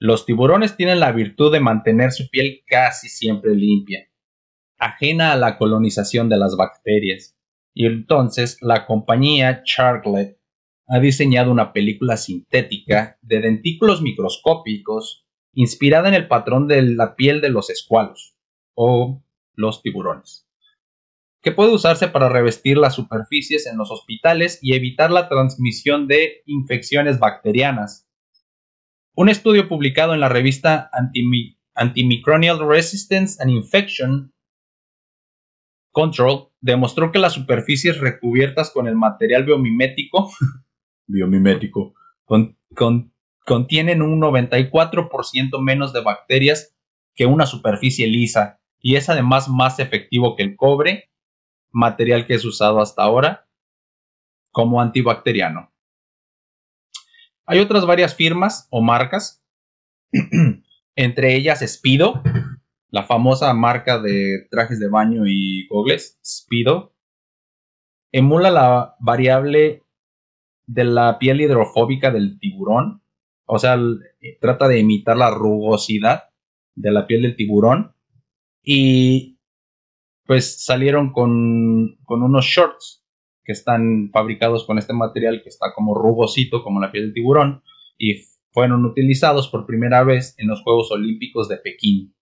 Los 0.00 0.26
tiburones 0.26 0.76
tienen 0.76 0.98
la 0.98 1.12
virtud 1.12 1.52
de 1.52 1.60
mantener 1.60 2.10
su 2.10 2.28
piel 2.28 2.64
casi 2.66 3.08
siempre 3.08 3.54
limpia, 3.54 4.10
ajena 4.78 5.30
a 5.30 5.36
la 5.36 5.58
colonización 5.58 6.28
de 6.28 6.38
las 6.38 6.56
bacterias. 6.56 7.38
Y 7.72 7.86
entonces 7.86 8.58
la 8.62 8.84
compañía 8.84 9.62
Charlotte 9.62 10.40
ha 10.88 10.98
diseñado 10.98 11.52
una 11.52 11.72
película 11.72 12.16
sintética 12.16 13.16
de 13.22 13.40
dentículos 13.40 14.02
microscópicos 14.02 15.24
inspirada 15.52 16.08
en 16.08 16.14
el 16.14 16.26
patrón 16.26 16.66
de 16.66 16.82
la 16.82 17.14
piel 17.14 17.40
de 17.40 17.50
los 17.50 17.70
escualos 17.70 18.34
o 18.74 19.22
los 19.54 19.82
tiburones, 19.82 20.48
que 21.42 21.52
puede 21.52 21.72
usarse 21.72 22.08
para 22.08 22.28
revestir 22.28 22.78
las 22.78 22.94
superficies 22.94 23.66
en 23.66 23.76
los 23.76 23.90
hospitales 23.90 24.58
y 24.62 24.74
evitar 24.74 25.10
la 25.10 25.28
transmisión 25.28 26.06
de 26.06 26.42
infecciones 26.46 27.18
bacterianas. 27.18 28.08
Un 29.14 29.28
estudio 29.28 29.68
publicado 29.68 30.14
en 30.14 30.20
la 30.20 30.28
revista 30.28 30.90
Antimicrobial 31.74 32.66
Resistance 32.66 33.42
and 33.42 33.50
Infection 33.50 34.32
Control 35.90 36.48
demostró 36.60 37.12
que 37.12 37.18
las 37.18 37.34
superficies 37.34 37.98
recubiertas 37.98 38.70
con 38.70 38.86
el 38.86 38.96
material 38.96 39.44
biomimético, 39.44 40.30
biomimético 41.06 41.94
con, 42.24 42.56
contienen 43.44 44.00
un 44.00 44.20
94% 44.20 45.60
menos 45.60 45.92
de 45.92 46.00
bacterias 46.00 46.74
que 47.14 47.26
una 47.26 47.46
superficie 47.46 48.06
lisa 48.06 48.60
y 48.80 48.96
es 48.96 49.08
además 49.08 49.48
más 49.48 49.78
efectivo 49.78 50.34
que 50.34 50.42
el 50.42 50.56
cobre, 50.56 51.10
material 51.72 52.26
que 52.26 52.34
es 52.34 52.44
usado 52.44 52.80
hasta 52.80 53.02
ahora 53.02 53.48
como 54.50 54.80
antibacteriano. 54.80 55.72
Hay 57.46 57.58
otras 57.58 57.86
varias 57.86 58.14
firmas 58.14 58.68
o 58.70 58.82
marcas, 58.82 59.44
entre 60.96 61.34
ellas 61.34 61.60
Speedo, 61.66 62.22
la 62.90 63.04
famosa 63.04 63.52
marca 63.54 63.98
de 63.98 64.46
trajes 64.50 64.78
de 64.78 64.88
baño 64.88 65.22
y 65.26 65.66
gogles, 65.68 66.18
Speedo, 66.24 66.94
emula 68.12 68.50
la 68.50 68.96
variable 69.00 69.82
de 70.66 70.84
la 70.84 71.18
piel 71.18 71.40
hidrofóbica 71.40 72.10
del 72.10 72.38
tiburón 72.38 73.02
o 73.54 73.58
sea, 73.58 73.76
trata 74.40 74.66
de 74.66 74.78
imitar 74.78 75.16
la 75.16 75.30
rugosidad 75.30 76.30
de 76.74 76.90
la 76.90 77.06
piel 77.06 77.20
del 77.20 77.36
tiburón. 77.36 77.94
Y 78.62 79.31
pues 80.26 80.64
salieron 80.64 81.12
con, 81.12 81.98
con 82.04 82.22
unos 82.22 82.44
shorts 82.44 83.04
que 83.44 83.52
están 83.52 84.10
fabricados 84.12 84.66
con 84.66 84.78
este 84.78 84.92
material 84.92 85.42
que 85.42 85.48
está 85.48 85.72
como 85.74 85.94
rugosito 85.94 86.62
como 86.62 86.80
la 86.80 86.92
piel 86.92 87.06
del 87.06 87.14
tiburón 87.14 87.62
y 87.98 88.22
fueron 88.50 88.84
utilizados 88.84 89.48
por 89.48 89.66
primera 89.66 90.04
vez 90.04 90.34
en 90.38 90.48
los 90.48 90.62
Juegos 90.62 90.90
Olímpicos 90.92 91.48
de 91.48 91.56
Pekín 91.56 92.14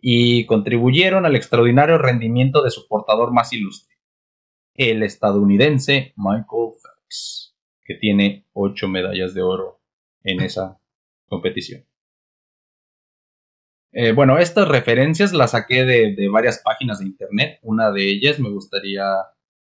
y 0.00 0.46
contribuyeron 0.46 1.26
al 1.26 1.36
extraordinario 1.36 1.98
rendimiento 1.98 2.62
de 2.62 2.70
su 2.70 2.88
portador 2.88 3.32
más 3.32 3.52
ilustre, 3.52 3.96
el 4.74 5.02
estadounidense 5.02 6.12
Michael 6.16 6.72
Phelps, 6.82 7.56
que 7.84 7.94
tiene 7.94 8.46
ocho 8.52 8.88
medallas 8.88 9.34
de 9.34 9.42
oro 9.42 9.80
en 10.24 10.40
esa 10.40 10.80
competición. 11.28 11.84
Eh, 13.92 14.12
bueno, 14.12 14.38
estas 14.38 14.68
referencias 14.68 15.32
las 15.32 15.50
saqué 15.50 15.84
de, 15.84 16.28
varias 16.28 16.62
páginas 16.64 16.98
de 16.98 17.06
internet. 17.06 17.58
Una 17.62 17.90
de 17.90 18.08
ellas 18.08 18.40
me 18.40 18.50
gustaría 18.50 19.04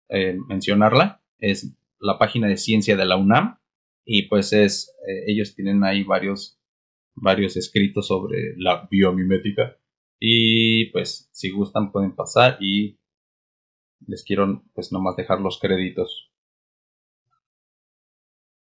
eh, 0.10 0.38
mencionarla. 0.48 1.22
Es 1.40 1.76
la 2.00 2.18
página 2.18 2.48
de 2.48 2.58
ciencia 2.58 2.98
de 2.98 3.06
la 3.06 3.18
UNAM. 3.18 3.60
Y 4.06 4.24
pues 4.24 4.54
es, 4.54 4.96
eh, 5.08 5.26
ellos 5.28 5.56
tienen 5.56 5.84
ahí 5.84 6.04
varios, 6.04 6.60
varios 7.16 7.58
escritos 7.58 8.08
sobre 8.08 8.56
la 8.58 8.88
biomimética. 8.90 9.78
Y 10.20 10.86
pues 10.92 11.30
si 11.32 11.52
gustan 11.52 11.92
pueden 11.92 12.16
pasar 12.16 12.58
y 12.60 13.00
les 14.08 14.24
quiero 14.24 14.64
pues 14.74 14.92
nomás 14.92 15.16
dejar 15.16 15.42
los 15.42 15.60
créditos. 15.60 16.32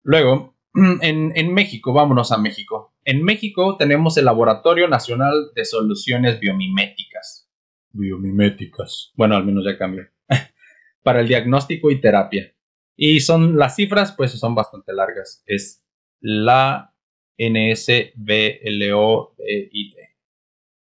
Luego, 0.02 0.54
en, 1.02 1.54
México, 1.54 1.92
vámonos 1.92 2.30
a 2.32 2.38
México. 2.38 2.94
En 3.06 3.22
México 3.22 3.76
tenemos 3.76 4.16
el 4.16 4.24
Laboratorio 4.24 4.88
Nacional 4.88 5.52
de 5.54 5.64
Soluciones 5.64 6.40
Biomiméticas. 6.40 7.48
Biomiméticas. 7.92 9.12
Bueno, 9.14 9.36
al 9.36 9.44
menos 9.44 9.64
ya 9.64 9.78
cambió. 9.78 10.08
Para 11.04 11.20
el 11.20 11.28
diagnóstico 11.28 11.92
y 11.92 12.00
terapia. 12.00 12.52
Y 12.96 13.20
son 13.20 13.56
las 13.56 13.76
cifras, 13.76 14.10
pues 14.10 14.32
son 14.32 14.56
bastante 14.56 14.92
largas. 14.92 15.44
Es 15.46 15.86
la 16.18 16.96
NSBLOIT. 17.38 18.16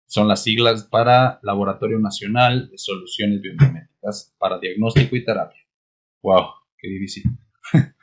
Son 0.06 0.28
las 0.28 0.44
siglas 0.44 0.84
para 0.86 1.40
Laboratorio 1.42 2.00
Nacional 2.00 2.70
de 2.70 2.78
Soluciones 2.78 3.42
Biomiméticas 3.42 4.36
para 4.38 4.60
diagnóstico 4.60 5.16
y 5.16 5.24
terapia. 5.24 5.62
Wow, 6.22 6.48
qué 6.78 6.90
difícil. 6.90 7.24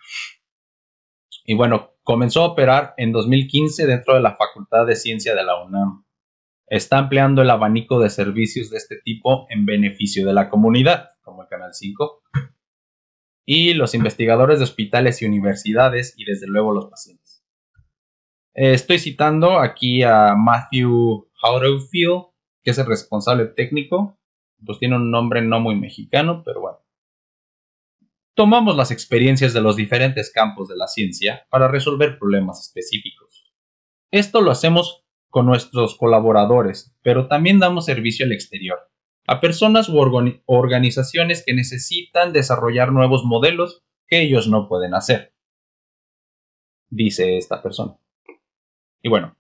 Y 1.48 1.55
bueno, 1.55 1.95
comenzó 2.07 2.42
a 2.42 2.47
operar 2.47 2.95
en 2.99 3.11
2015 3.11 3.85
dentro 3.85 4.14
de 4.14 4.21
la 4.21 4.37
Facultad 4.37 4.87
de 4.87 4.95
Ciencia 4.95 5.35
de 5.35 5.42
la 5.42 5.61
UNAM. 5.61 6.05
Está 6.69 6.99
ampliando 6.99 7.42
el 7.42 7.51
abanico 7.51 7.99
de 7.99 8.11
servicios 8.11 8.71
de 8.71 8.77
este 8.77 8.97
tipo 9.05 9.49
en 9.51 9.66
beneficio 9.66 10.25
de 10.25 10.33
la 10.33 10.49
comunidad, 10.49 11.11
como 11.23 11.42
el 11.42 11.49
Canal 11.49 11.75
5, 11.75 12.23
y 13.45 13.75
los 13.75 13.92
investigadores 13.95 14.59
de 14.61 14.64
hospitales 14.64 15.21
y 15.21 15.27
universidades 15.27 16.14
y 16.16 16.25
desde 16.25 16.47
luego 16.47 16.73
los 16.73 16.87
pacientes. 16.87 17.45
Estoy 18.55 19.01
citando 19.01 19.59
aquí 19.59 20.05
a 20.05 20.37
Matthew 20.37 21.29
Howdefield, 21.42 22.27
que 22.62 22.71
es 22.71 22.79
el 22.79 22.87
responsable 22.87 23.47
técnico, 23.47 24.16
pues 24.64 24.79
tiene 24.79 24.95
un 24.95 25.11
nombre 25.11 25.42
no 25.42 25.59
muy 25.59 25.75
mexicano, 25.75 26.42
pero 26.45 26.61
bueno 26.61 26.86
tomamos 28.37 28.77
las 28.77 28.90
experiencias 28.90 29.55
de 29.55 29.62
los 29.62 29.77
diferentes 29.77 30.31
campos 30.31 30.68
de 30.68 30.77
la 30.77 30.87
ciencia 30.87 31.46
para 31.49 31.68
resolver 31.68 32.18
problemas 32.18 32.61
específicos. 32.61 33.51
Esto 34.11 34.42
lo 34.42 34.51
hacemos 34.51 35.05
con 35.31 35.46
nuestros 35.46 35.96
colaboradores, 35.96 36.94
pero 37.03 37.29
también 37.29 37.59
damos 37.59 37.87
servicio 37.87 38.27
al 38.27 38.33
exterior, 38.33 38.79
a 39.27 39.40
personas 39.40 39.88
u 39.88 39.99
organizaciones 40.44 41.42
que 41.44 41.55
necesitan 41.55 42.35
desarrollar 42.35 42.92
nuevos 42.92 43.25
modelos 43.25 43.83
que 44.07 44.20
ellos 44.20 44.49
no 44.49 44.68
pueden 44.68 44.94
hacer, 44.94 45.35
dice 46.90 47.38
esta 47.38 47.62
persona. 47.62 47.96
Y 49.03 49.09
bueno, 49.09 49.35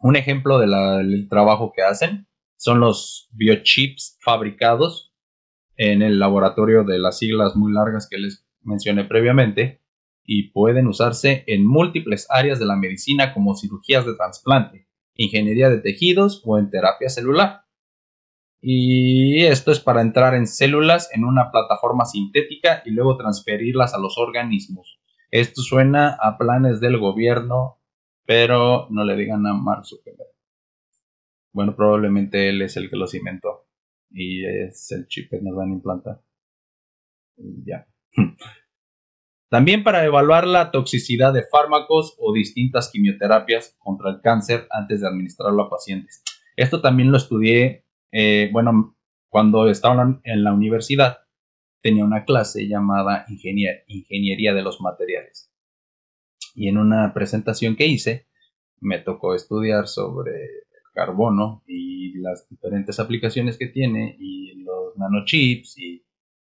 un 0.00 0.16
ejemplo 0.16 0.58
del 0.58 1.28
trabajo 1.30 1.72
que 1.74 1.82
hacen 1.82 2.28
son 2.56 2.80
los 2.80 3.28
biochips 3.32 4.18
fabricados 4.20 5.07
en 5.78 6.02
el 6.02 6.18
laboratorio 6.18 6.84
de 6.84 6.98
las 6.98 7.18
siglas 7.18 7.54
muy 7.56 7.72
largas 7.72 8.08
que 8.10 8.18
les 8.18 8.44
mencioné 8.62 9.04
previamente 9.04 9.80
y 10.24 10.50
pueden 10.50 10.88
usarse 10.88 11.44
en 11.46 11.64
múltiples 11.64 12.26
áreas 12.28 12.58
de 12.58 12.66
la 12.66 12.76
medicina 12.76 13.32
como 13.32 13.54
cirugías 13.54 14.04
de 14.04 14.14
trasplante, 14.14 14.88
ingeniería 15.14 15.70
de 15.70 15.78
tejidos 15.78 16.42
o 16.44 16.58
en 16.58 16.68
terapia 16.70 17.08
celular. 17.08 17.62
Y 18.60 19.44
esto 19.44 19.70
es 19.70 19.78
para 19.78 20.02
entrar 20.02 20.34
en 20.34 20.48
células 20.48 21.10
en 21.14 21.24
una 21.24 21.52
plataforma 21.52 22.04
sintética 22.04 22.82
y 22.84 22.90
luego 22.90 23.16
transferirlas 23.16 23.94
a 23.94 23.98
los 23.98 24.18
organismos. 24.18 25.00
Esto 25.30 25.62
suena 25.62 26.18
a 26.20 26.38
planes 26.38 26.80
del 26.80 26.98
gobierno, 26.98 27.78
pero 28.26 28.88
no 28.90 29.04
le 29.04 29.14
digan 29.14 29.46
a 29.46 29.54
Mark 29.54 29.86
Zuckerberg. 29.86 30.32
Bueno, 31.52 31.76
probablemente 31.76 32.48
él 32.48 32.62
es 32.62 32.76
el 32.76 32.90
que 32.90 32.96
los 32.96 33.14
inventó 33.14 33.67
y 34.10 34.44
es 34.44 34.90
el 34.92 35.06
chip 35.06 35.30
que 35.30 35.40
nos 35.40 35.56
van 35.56 35.70
a 35.70 35.74
implantar. 35.74 36.22
ya. 37.36 37.86
También 39.50 39.82
para 39.82 40.04
evaluar 40.04 40.46
la 40.46 40.70
toxicidad 40.70 41.32
de 41.32 41.42
fármacos 41.42 42.16
o 42.18 42.34
distintas 42.34 42.90
quimioterapias 42.90 43.76
contra 43.78 44.10
el 44.10 44.20
cáncer 44.20 44.66
antes 44.70 45.00
de 45.00 45.08
administrarlo 45.08 45.62
a 45.62 45.70
pacientes. 45.70 46.22
Esto 46.54 46.82
también 46.82 47.10
lo 47.10 47.16
estudié, 47.16 47.86
eh, 48.12 48.50
bueno, 48.52 48.98
cuando 49.30 49.68
estaba 49.70 50.20
en 50.22 50.44
la 50.44 50.52
universidad, 50.52 51.20
tenía 51.80 52.04
una 52.04 52.24
clase 52.24 52.66
llamada 52.68 53.24
Ingeniería 53.28 54.52
de 54.52 54.62
los 54.62 54.80
Materiales. 54.80 55.50
Y 56.54 56.68
en 56.68 56.76
una 56.76 57.14
presentación 57.14 57.76
que 57.76 57.86
hice, 57.86 58.26
me 58.80 58.98
tocó 58.98 59.34
estudiar 59.34 59.86
sobre 59.86 60.67
carbono 60.98 61.62
y 61.68 62.18
las 62.18 62.48
diferentes 62.48 62.98
aplicaciones 62.98 63.56
que 63.56 63.68
tiene 63.68 64.16
y 64.18 64.64
los 64.64 64.96
nanochips 64.96 65.78
y 65.78 66.04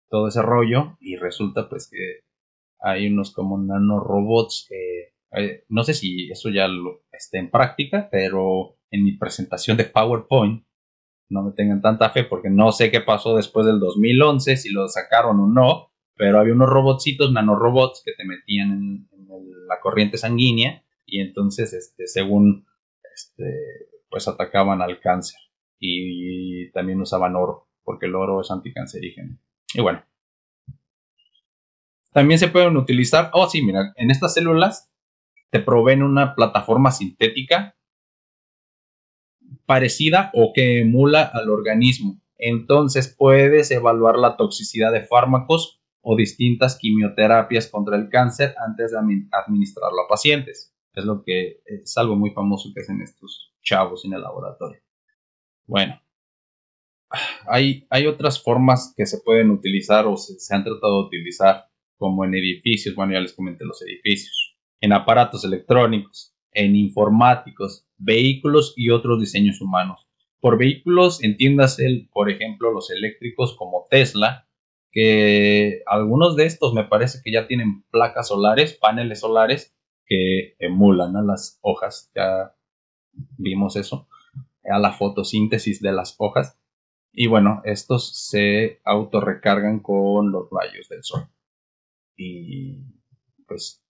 todo 0.10 0.28
ese 0.28 0.42
rollo 0.42 0.98
y 1.00 1.18
resulta 1.18 1.70
pues 1.70 1.88
que 1.88 2.26
hay 2.80 3.08
unos 3.08 3.32
como 3.32 3.60
nanorobots 3.60 4.66
que 4.68 5.14
eh, 5.40 5.66
no 5.70 5.84
sé 5.84 5.94
si 5.94 6.32
eso 6.32 6.50
ya 6.50 6.68
lo, 6.68 7.04
está 7.12 7.38
en 7.38 7.52
práctica 7.52 8.10
pero 8.12 8.78
en 8.90 9.04
mi 9.04 9.12
presentación 9.12 9.78
de 9.78 9.86
PowerPoint 9.86 10.66
no 11.30 11.44
me 11.44 11.52
tengan 11.52 11.84
tanta 11.84 12.10
fe 12.10 12.24
porque 12.24 12.50
no 12.50 12.72
sé 12.72 12.90
qué 12.90 13.02
pasó 13.02 13.36
después 13.36 13.68
del 13.68 13.80
2011 13.80 14.58
si 14.58 14.70
lo 14.72 14.88
sacaron 14.88 15.40
o 15.42 15.48
no 15.48 15.92
pero 16.16 16.40
había 16.40 16.56
unos 16.56 16.70
robotcitos 16.70 17.32
nanorobots 17.32 18.02
que 18.04 18.14
te 18.14 18.26
metían 18.26 18.72
en, 18.72 19.10
en 19.12 19.68
la 19.68 19.80
corriente 19.80 20.18
sanguínea 20.18 20.84
y 21.06 21.20
entonces 21.20 21.72
este 21.74 22.08
según 22.08 22.66
este 23.14 23.90
pues 24.10 24.28
atacaban 24.28 24.82
al 24.82 25.00
cáncer 25.00 25.40
y 25.80 26.72
también 26.72 27.00
usaban 27.02 27.36
oro, 27.36 27.70
porque 27.84 28.08
el 28.08 28.16
oro 28.16 28.42
es 28.42 28.52
anticancerígeno. 28.52 29.38
Y 29.74 29.82
bueno, 29.82 30.04
también 32.12 32.40
se 32.40 32.48
pueden 32.48 32.76
utilizar, 32.76 33.30
oh 33.34 33.48
sí, 33.48 33.62
mira, 33.62 33.94
en 33.96 34.12
estas 34.12 34.34
células 34.34 34.92
te 35.52 35.60
proveen 35.60 36.04
una 36.04 36.36
plataforma 36.36 36.92
sintética 36.92 37.76
parecida 39.66 40.32
o 40.34 40.52
que 40.54 40.82
emula 40.82 41.24
al 41.24 41.50
organismo. 41.50 42.20
Entonces 42.38 43.14
puedes 43.16 43.70
evaluar 43.72 44.18
la 44.18 44.38
toxicidad 44.38 44.92
de 44.92 45.02
fármacos 45.02 45.82
o 46.02 46.16
distintas 46.16 46.78
quimioterapias 46.78 47.68
contra 47.68 47.96
el 47.98 48.10
cáncer 48.10 48.56
antes 48.66 48.92
de 48.92 48.98
administrarlo 48.98 50.02
a 50.02 50.08
pacientes. 50.08 50.74
Es 50.94 51.06
lo 51.06 51.24
que 51.24 51.62
es 51.66 51.98
algo 51.98 52.16
muy 52.16 52.32
famoso 52.32 52.72
que 52.74 52.82
hacen 52.82 53.02
estos 53.02 53.54
chavos 53.62 54.06
en 54.06 54.14
el 54.14 54.22
laboratorio. 54.22 54.82
Bueno, 55.68 56.02
hay, 57.48 57.86
hay 57.90 58.08
otras 58.08 58.42
formas 58.42 58.94
que 58.96 59.06
se 59.06 59.20
pueden 59.20 59.52
utilizar 59.52 60.06
o 60.06 60.18
se, 60.18 60.56
han 60.56 60.64
tratado 60.64 61.02
de 61.02 61.08
utilizar, 61.08 61.66
como 61.98 62.24
en 62.24 62.34
edificios, 62.34 62.96
bueno, 62.96 63.14
ya 63.14 63.20
les 63.20 63.34
comenté 63.34 63.66
los 63.66 63.82
edificios, 63.82 64.58
en 64.80 64.94
aparatos 64.94 65.44
electrónicos, 65.44 66.34
en 66.52 66.76
informáticos, 66.76 67.86
vehículos 67.98 68.74
y 68.76 68.90
otros 68.90 69.20
diseños 69.20 69.62
humanos. 69.62 70.08
Por 70.40 70.58
vehículos 70.58 71.22
entiéndase, 71.24 72.08
por 72.14 72.32
ejemplo, 72.32 72.72
los 72.72 72.90
eléctricos 72.90 73.56
como 73.58 73.88
Tesla, 73.90 74.48
que 74.92 75.84
algunos 75.86 76.36
de 76.36 76.46
estos 76.46 76.74
me 76.74 76.86
parece 76.86 77.20
que 77.24 77.32
ya 77.32 77.48
tienen 77.48 77.84
placas 77.92 78.30
solares, 78.30 78.74
paneles 78.74 79.20
solares 79.20 79.76
que 80.10 80.56
emulan 80.60 81.16
a 81.16 81.22
las 81.22 81.60
hojas. 81.62 82.12
Ya 82.16 82.56
vimos 83.38 83.76
eso, 83.76 84.10
a 84.70 84.80
la 84.80 84.92
fotosíntesis 84.92 85.82
de 85.82 85.94
las 85.94 86.16
hojas. 86.18 86.60
Y 87.14 87.28
bueno, 87.28 87.62
estos 87.64 88.28
se 88.28 88.82
autorrecargan 88.84 89.80
con 89.80 90.32
los 90.32 90.48
rayos 90.52 90.90
del 90.90 91.04
sol. 91.04 91.30
Y 92.18 92.84
pues 93.48 93.84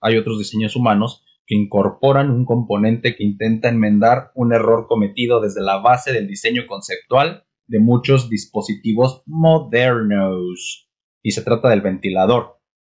hay 0.00 0.16
otros 0.16 0.38
diseños 0.38 0.74
humanos 0.74 1.24
que 1.46 1.54
incorporan 1.54 2.30
un 2.30 2.44
componente 2.44 3.16
que 3.16 3.24
intenta 3.24 3.68
enmendar 3.68 4.32
un 4.34 4.52
error 4.52 4.86
cometido 4.86 5.40
desde 5.40 5.62
la 5.62 5.78
base 5.78 6.12
del 6.12 6.26
diseño 6.26 6.66
conceptual 6.66 7.46
de 7.66 7.78
muchos 7.78 8.28
dispositivos 8.28 9.22
modernos. 9.26 10.90
Y 11.22 11.32
se 11.32 11.42
trata 11.42 11.70
del 11.70 11.80
ventilador, 11.80 12.57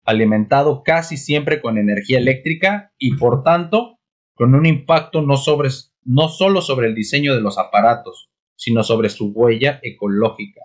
alimentado 0.10 0.84
casi 0.84 1.17
siempre 1.17 1.62
con 1.62 1.78
energía 1.78 2.17
eléctrica 2.17 2.93
y 2.98 3.15
por 3.15 3.43
tanto 3.43 4.00
con 4.34 4.56
un 4.56 4.65
impacto 4.65 5.22
no, 5.22 5.38
sobre, 5.38 5.69
no 6.04 6.30
solo 6.30 6.62
sobre 6.62 6.88
el 6.88 6.95
diseño 6.95 7.36
de 7.36 7.41
los 7.41 7.58
aparatos, 7.58 8.30
sino 8.56 8.84
sobre 8.84 9.10
su 9.10 9.32
huella 9.32 9.80
ecológica. 9.84 10.62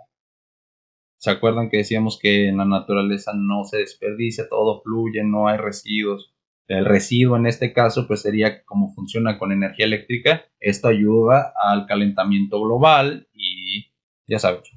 ¿Se 1.19 1.31
acuerdan 1.31 1.71
que 1.71 1.79
decíamos 1.79 2.19
que 2.21 2.49
en 2.49 2.57
la 2.57 2.65
naturaleza 2.65 3.33
no 3.35 3.65
se 3.65 3.79
desperdicia, 3.79 4.49
todo 4.49 4.81
fluye, 4.83 5.23
no 5.25 5.49
hay 5.49 5.59
residuos? 5.59 6.35
el 6.67 6.87
residuo 6.87 7.37
en 7.37 7.47
este 7.47 7.75
caso, 7.75 8.07
pues 8.07 8.23
sería 8.23 8.65
como 8.65 8.93
funciona 8.95 9.39
con 9.39 9.53
energía 9.53 9.85
eléctrica. 9.85 10.47
Esto 10.61 10.89
ayuda 10.89 11.53
al 11.63 11.87
calentamiento 11.87 12.59
global 12.63 13.29
y 13.35 13.93
ya 14.27 14.39
sabes. 14.39 14.71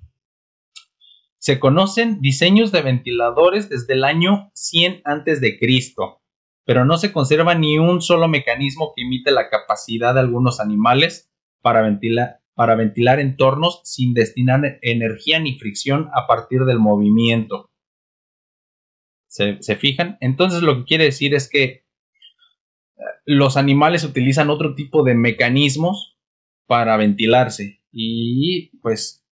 Se 1.40 1.60
conocen 1.60 2.20
diseños 2.20 2.72
de 2.72 2.82
ventiladores 2.82 3.70
desde 3.70 3.94
el 3.94 4.04
año 4.04 4.52
100 4.54 5.02
antes 5.06 5.40
de 5.40 5.58
Cristo, 5.60 6.22
pero 6.66 6.84
no 6.84 6.98
se 6.98 7.14
conserva 7.14 7.56
ni 7.56 7.78
un 7.78 8.02
solo 8.02 8.28
mecanismo 8.28 8.94
que 8.96 9.04
imite 9.04 9.32
la 9.32 9.50
capacidad 9.50 10.14
de 10.14 10.20
algunos 10.20 10.60
animales 10.60 11.32
para 11.62 11.82
ventilar, 11.82 12.42
para 12.56 12.76
ventilar 12.76 13.20
entornos 13.20 13.82
sin 13.84 14.14
destinar 14.14 14.80
energía 14.82 15.40
ni 15.40 15.60
fricción 15.60 16.10
a 16.14 16.26
partir 16.28 16.66
del 16.66 16.80
movimiento. 16.80 17.70
¿Se, 19.28 19.76
fijan? 19.76 20.18
Entonces 20.20 20.64
lo 20.64 20.78
que 20.78 20.86
quiere 20.86 21.04
decir 21.04 21.36
es 21.36 21.48
que 21.48 21.64
eh, 21.64 21.84
los 23.26 23.56
animales 23.56 24.04
utilizan 24.04 24.50
otro 24.50 24.74
tipo 24.74 25.04
de 25.04 25.14
mecanismos 25.14 26.18
para 26.66 26.98
ventilarse 26.98 27.84
y 27.92 28.78
pues 28.80 29.27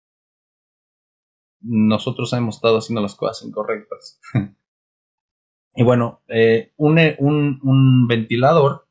nosotros 1.62 2.34
hemos 2.34 2.56
estado 2.56 2.78
haciendo 2.78 3.02
las 3.02 3.16
cosas 3.16 3.46
incorrectas. 3.48 4.20
y 5.76 5.84
bueno, 5.84 6.22
eh, 6.28 6.74
un, 6.78 7.00
un 7.62 8.08
ventilador 8.08 8.88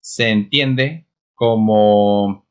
se 0.00 0.30
entiende 0.30 1.06
como 1.34 2.46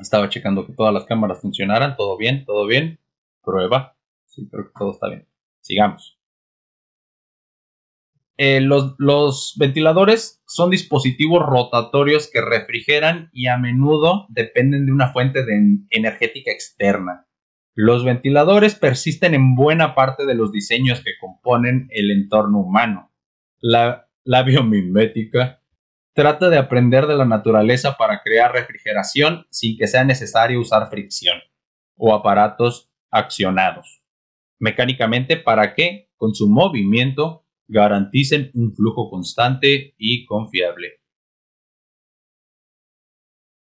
estaba 0.00 0.28
checando 0.28 0.66
que 0.66 0.72
todas 0.72 0.92
las 0.92 1.04
cámaras 1.04 1.40
funcionaran, 1.40 1.96
todo 1.96 2.16
bien, 2.16 2.44
todo 2.44 2.66
bien, 2.66 3.00
prueba, 3.42 3.96
sí, 4.26 4.48
creo 4.50 4.66
que 4.66 4.72
todo 4.78 4.92
está 4.92 5.08
bien. 5.08 5.28
Sigamos. 5.60 6.18
Eh, 8.36 8.60
los, 8.60 9.54
ventiladores 9.58 10.42
son 10.46 10.70
dispositivos 10.70 11.40
rotatorios 11.46 12.28
que 12.32 12.40
refrigeran 12.40 13.30
y 13.32 13.46
a 13.46 13.58
menudo 13.58 14.26
dependen 14.28 14.86
de 14.86 14.92
una 14.92 15.12
fuente 15.12 15.44
de 15.44 15.78
energética 15.90 16.50
externa. 16.50 17.28
Los 17.74 18.04
ventiladores 18.04 18.74
persisten 18.74 19.34
en 19.34 19.54
buena 19.56 19.94
parte 19.94 20.26
de 20.26 20.34
los 20.34 20.52
diseños 20.52 21.02
que 21.02 21.18
componen 21.20 21.88
el 21.90 22.10
entorno 22.10 22.60
humano. 22.60 23.12
La, 23.60 24.08
biomimética 24.24 25.60
trata 26.12 26.48
de 26.48 26.58
aprender 26.58 27.06
de 27.06 27.16
la 27.16 27.24
naturaleza 27.24 27.96
para 27.96 28.22
crear 28.22 28.52
refrigeración 28.52 29.46
sin 29.50 29.76
que 29.76 29.88
sea 29.88 30.04
necesario 30.04 30.60
usar 30.60 30.88
fricción 30.88 31.38
o 31.96 32.14
aparatos 32.14 32.90
accionados 33.10 34.04
mecánicamente 34.64 35.36
para 35.36 35.74
que, 35.74 36.08
con 36.16 36.34
su 36.34 36.48
movimiento, 36.48 37.44
garanticen 37.68 38.50
un 38.54 38.74
flujo 38.74 39.10
constante 39.10 39.94
y 39.98 40.24
confiable. 40.24 41.00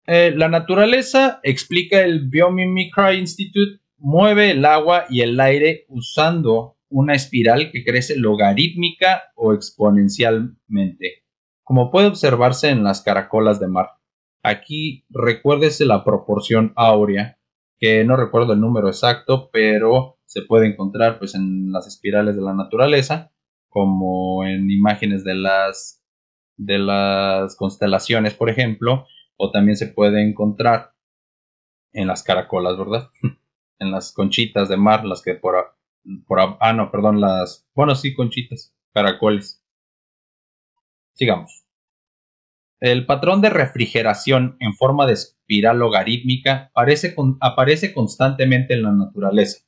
Eh, 0.06 0.34
la 0.36 0.48
naturaleza, 0.48 1.42
explica 1.44 2.02
el 2.02 2.30
Biomimicry 2.30 3.18
Institute, 3.18 3.83
mueve 4.04 4.52
el 4.52 4.66
agua 4.66 5.06
y 5.10 5.22
el 5.22 5.40
aire 5.40 5.86
usando 5.88 6.78
una 6.90 7.16
espiral 7.16 7.72
que 7.72 7.86
crece 7.86 8.18
logarítmica 8.18 9.24
o 9.34 9.54
exponencialmente, 9.54 11.24
como 11.64 11.90
puede 11.90 12.08
observarse 12.08 12.70
en 12.70 12.84
las 12.84 13.02
caracolas 13.02 13.62
de 13.62 13.70
mar. 13.70 13.92
Aquí 14.44 15.06
recuérdese 15.10 15.86
la 15.86 16.04
proporción 16.04 16.74
áurea, 16.76 17.40
que 17.80 18.04
no 18.04 18.18
recuerdo 18.18 18.52
el 18.54 18.60
número 18.60 18.90
exacto, 18.90 19.50
pero 19.54 20.20
se 20.26 20.42
puede 20.42 20.68
encontrar 20.68 21.18
pues 21.18 21.34
en 21.34 21.72
las 21.72 21.88
espirales 21.88 22.36
de 22.36 22.42
la 22.42 22.54
naturaleza, 22.54 23.32
como 23.70 24.44
en 24.46 24.70
imágenes 24.70 25.24
de 25.24 25.36
las, 25.36 26.04
de 26.58 26.78
las 26.78 27.56
constelaciones, 27.56 28.34
por 28.34 28.50
ejemplo, 28.50 29.08
o 29.38 29.50
también 29.50 29.78
se 29.78 29.88
puede 29.88 30.22
encontrar 30.22 30.92
en 31.94 32.08
las 32.08 32.22
caracolas, 32.22 32.78
¿verdad? 32.78 33.10
en 33.80 33.92
las 33.92 34.14
conchitas 34.14 34.70
de 34.70 34.78
mar, 34.78 35.06
las 35.06 35.22
que 35.22 35.36
por, 35.36 35.56
ah 36.60 36.74
no, 36.74 36.92
perdón, 36.92 37.22
las, 37.22 37.68
bueno, 37.74 37.96
sí, 37.96 38.14
conchitas, 38.14 38.76
caracoles. 38.94 39.64
Sigamos. 41.14 41.66
El 42.80 43.06
patrón 43.06 43.42
de 43.42 43.50
refrigeración 43.50 44.58
en 44.60 44.74
forma 44.74 45.06
de 45.06 45.14
espiral 45.14 45.80
logarítmica 45.80 46.72
aparece 46.74 47.94
constantemente 47.94 48.74
en 48.74 48.84
la 48.84 48.92
naturaleza 48.92 49.64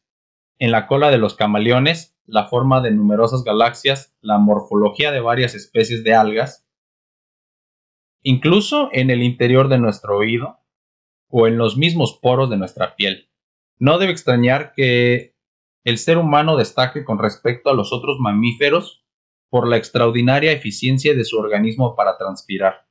en 0.59 0.71
la 0.71 0.87
cola 0.87 1.11
de 1.11 1.17
los 1.17 1.35
camaleones, 1.35 2.15
la 2.25 2.47
forma 2.47 2.81
de 2.81 2.91
numerosas 2.91 3.43
galaxias, 3.43 4.15
la 4.21 4.37
morfología 4.37 5.11
de 5.11 5.19
varias 5.19 5.53
especies 5.53 6.03
de 6.03 6.13
algas, 6.13 6.67
incluso 8.21 8.89
en 8.93 9.09
el 9.09 9.21
interior 9.21 9.67
de 9.69 9.77
nuestro 9.77 10.17
oído 10.17 10.59
o 11.29 11.47
en 11.47 11.57
los 11.57 11.77
mismos 11.77 12.17
poros 12.21 12.49
de 12.49 12.57
nuestra 12.57 12.95
piel. 12.95 13.29
No 13.77 13.97
debe 13.97 14.11
extrañar 14.11 14.73
que 14.73 15.35
el 15.83 15.97
ser 15.97 16.17
humano 16.17 16.57
destaque 16.57 17.03
con 17.03 17.19
respecto 17.19 17.69
a 17.69 17.73
los 17.73 17.93
otros 17.93 18.17
mamíferos 18.19 19.05
por 19.49 19.67
la 19.67 19.77
extraordinaria 19.77 20.51
eficiencia 20.51 21.13
de 21.13 21.23
su 21.23 21.37
organismo 21.37 21.95
para 21.95 22.17
transpirar. 22.17 22.87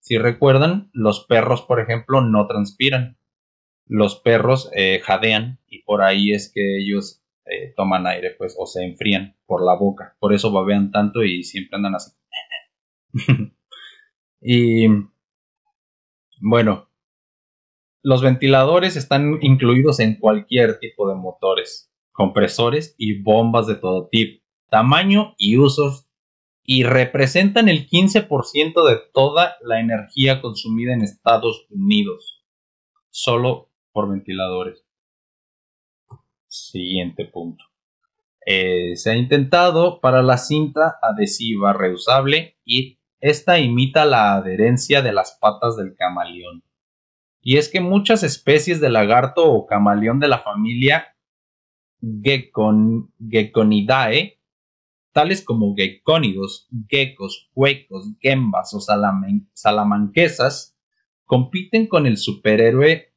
Si 0.00 0.18
recuerdan, 0.18 0.90
los 0.92 1.24
perros, 1.26 1.62
por 1.62 1.80
ejemplo, 1.80 2.20
no 2.20 2.46
transpiran, 2.48 3.18
los 3.86 4.16
perros 4.16 4.70
eh, 4.74 5.00
jadean 5.04 5.60
y 5.68 5.82
por 5.82 6.02
ahí 6.02 6.32
es 6.32 6.50
que 6.52 6.78
ellos 6.78 7.22
eh, 7.44 7.72
toman 7.76 8.06
aire, 8.06 8.34
pues, 8.36 8.56
o 8.58 8.66
se 8.66 8.84
enfrían 8.84 9.36
por 9.46 9.64
la 9.64 9.74
boca. 9.74 10.16
Por 10.18 10.32
eso 10.32 10.50
babean 10.50 10.90
tanto 10.90 11.22
y 11.22 11.44
siempre 11.44 11.76
andan 11.76 11.94
así. 11.94 12.12
y 14.40 14.86
bueno, 16.40 16.88
los 18.02 18.22
ventiladores 18.22 18.96
están 18.96 19.38
incluidos 19.42 20.00
en 20.00 20.18
cualquier 20.18 20.78
tipo 20.78 21.08
de 21.08 21.14
motores, 21.14 21.92
compresores 22.10 22.94
y 22.98 23.22
bombas 23.22 23.66
de 23.66 23.76
todo 23.76 24.08
tipo, 24.08 24.44
tamaño 24.68 25.34
y 25.38 25.56
usos 25.58 26.08
y 26.64 26.84
representan 26.84 27.68
el 27.68 27.88
15% 27.88 28.88
de 28.88 28.98
toda 29.12 29.56
la 29.62 29.80
energía 29.80 30.40
consumida 30.40 30.92
en 30.92 31.02
Estados 31.02 31.66
Unidos. 31.70 32.44
Solo 33.10 33.70
por 33.92 34.08
ventiladores. 34.10 34.84
Siguiente 36.48 37.24
punto. 37.26 37.64
Eh, 38.44 38.96
se 38.96 39.10
ha 39.10 39.16
intentado 39.16 40.00
para 40.00 40.22
la 40.22 40.38
cinta 40.38 40.98
adhesiva 41.00 41.72
reusable 41.72 42.58
y 42.64 42.98
esta 43.20 43.60
imita 43.60 44.04
la 44.04 44.34
adherencia 44.34 45.02
de 45.02 45.12
las 45.12 45.38
patas 45.40 45.76
del 45.76 45.94
camaleón. 45.94 46.64
Y 47.42 47.56
es 47.56 47.68
que 47.68 47.80
muchas 47.80 48.22
especies 48.22 48.80
de 48.80 48.88
lagarto 48.88 49.50
o 49.50 49.66
camaleón 49.66 50.20
de 50.20 50.28
la 50.28 50.38
familia 50.38 51.08
Geckon, 52.00 53.12
Geckonidae, 53.28 54.40
tales 55.12 55.44
como 55.44 55.74
geckónidos, 55.74 56.68
geckos, 56.88 57.50
huecos, 57.54 58.12
gembas 58.20 58.72
o 58.74 58.80
salamanquesas, 59.52 60.76
compiten 61.24 61.86
con 61.86 62.06
el 62.06 62.16
superhéroe 62.16 63.12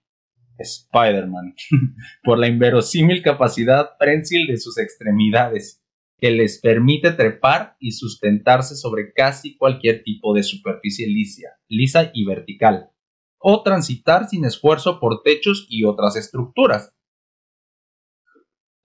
Spider-Man, 0.57 1.55
por 2.23 2.39
la 2.39 2.47
inverosímil 2.47 3.21
capacidad 3.21 3.91
prensil 3.99 4.47
de 4.47 4.57
sus 4.57 4.77
extremidades, 4.77 5.81
que 6.17 6.31
les 6.31 6.59
permite 6.61 7.11
trepar 7.11 7.75
y 7.79 7.91
sustentarse 7.91 8.75
sobre 8.75 9.13
casi 9.13 9.57
cualquier 9.57 10.03
tipo 10.03 10.33
de 10.33 10.43
superficie 10.43 11.07
lisa, 11.07 11.49
lisa 11.67 12.11
y 12.13 12.25
vertical, 12.25 12.91
o 13.37 13.63
transitar 13.63 14.27
sin 14.27 14.45
esfuerzo 14.45 14.99
por 14.99 15.21
techos 15.23 15.65
y 15.69 15.83
otras 15.83 16.15
estructuras. 16.15 16.93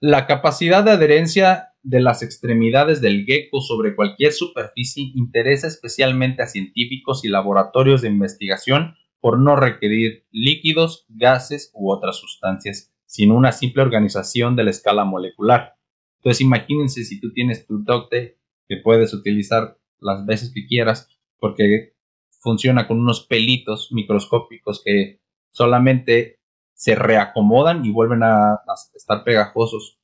La 0.01 0.27
capacidad 0.27 0.83
de 0.83 0.93
adherencia 0.93 1.75
de 1.83 2.01
las 2.01 2.23
extremidades 2.23 3.01
del 3.01 3.25
gecko 3.25 3.61
sobre 3.61 3.95
cualquier 3.95 4.33
superficie 4.33 5.13
interesa 5.15 5.67
especialmente 5.67 6.43
a 6.43 6.47
científicos 6.47 7.25
y 7.25 7.29
laboratorios 7.29 8.03
de 8.03 8.09
investigación 8.09 8.97
por 9.21 9.39
no 9.39 9.57
requerir 9.57 10.27
líquidos, 10.31 11.05
gases 11.09 11.71
u 11.75 11.91
otras 11.91 12.17
sustancias, 12.17 12.93
sino 13.07 13.35
una 13.35 13.53
simple 13.53 13.83
organización 13.83 14.57
de 14.57 14.65
la 14.65 14.71
escala 14.71 15.05
molecular. 15.05 15.75
Entonces 16.19 16.41
imagínense 16.41 17.05
si 17.05 17.21
tú 17.21 17.33
tienes 17.33 17.67
tu 17.67 17.83
docte 17.83 18.39
que 18.69 18.77
puedes 18.77 19.13
utilizar 19.15 19.79
las 19.99 20.25
veces 20.27 20.53
que 20.55 20.67
quieras 20.67 21.09
porque 21.39 21.95
funciona 22.41 22.89
con 22.89 22.99
unos 22.99 23.27
pelitos 23.27 23.93
microscópicos 23.93 24.83
que 24.85 25.21
solamente 25.51 26.41
se 26.73 26.95
reacomodan 26.95 27.85
y 27.85 27.93
vuelven 27.93 28.23
a, 28.23 28.61
estar 28.95 29.23
pegajosos. 29.23 29.99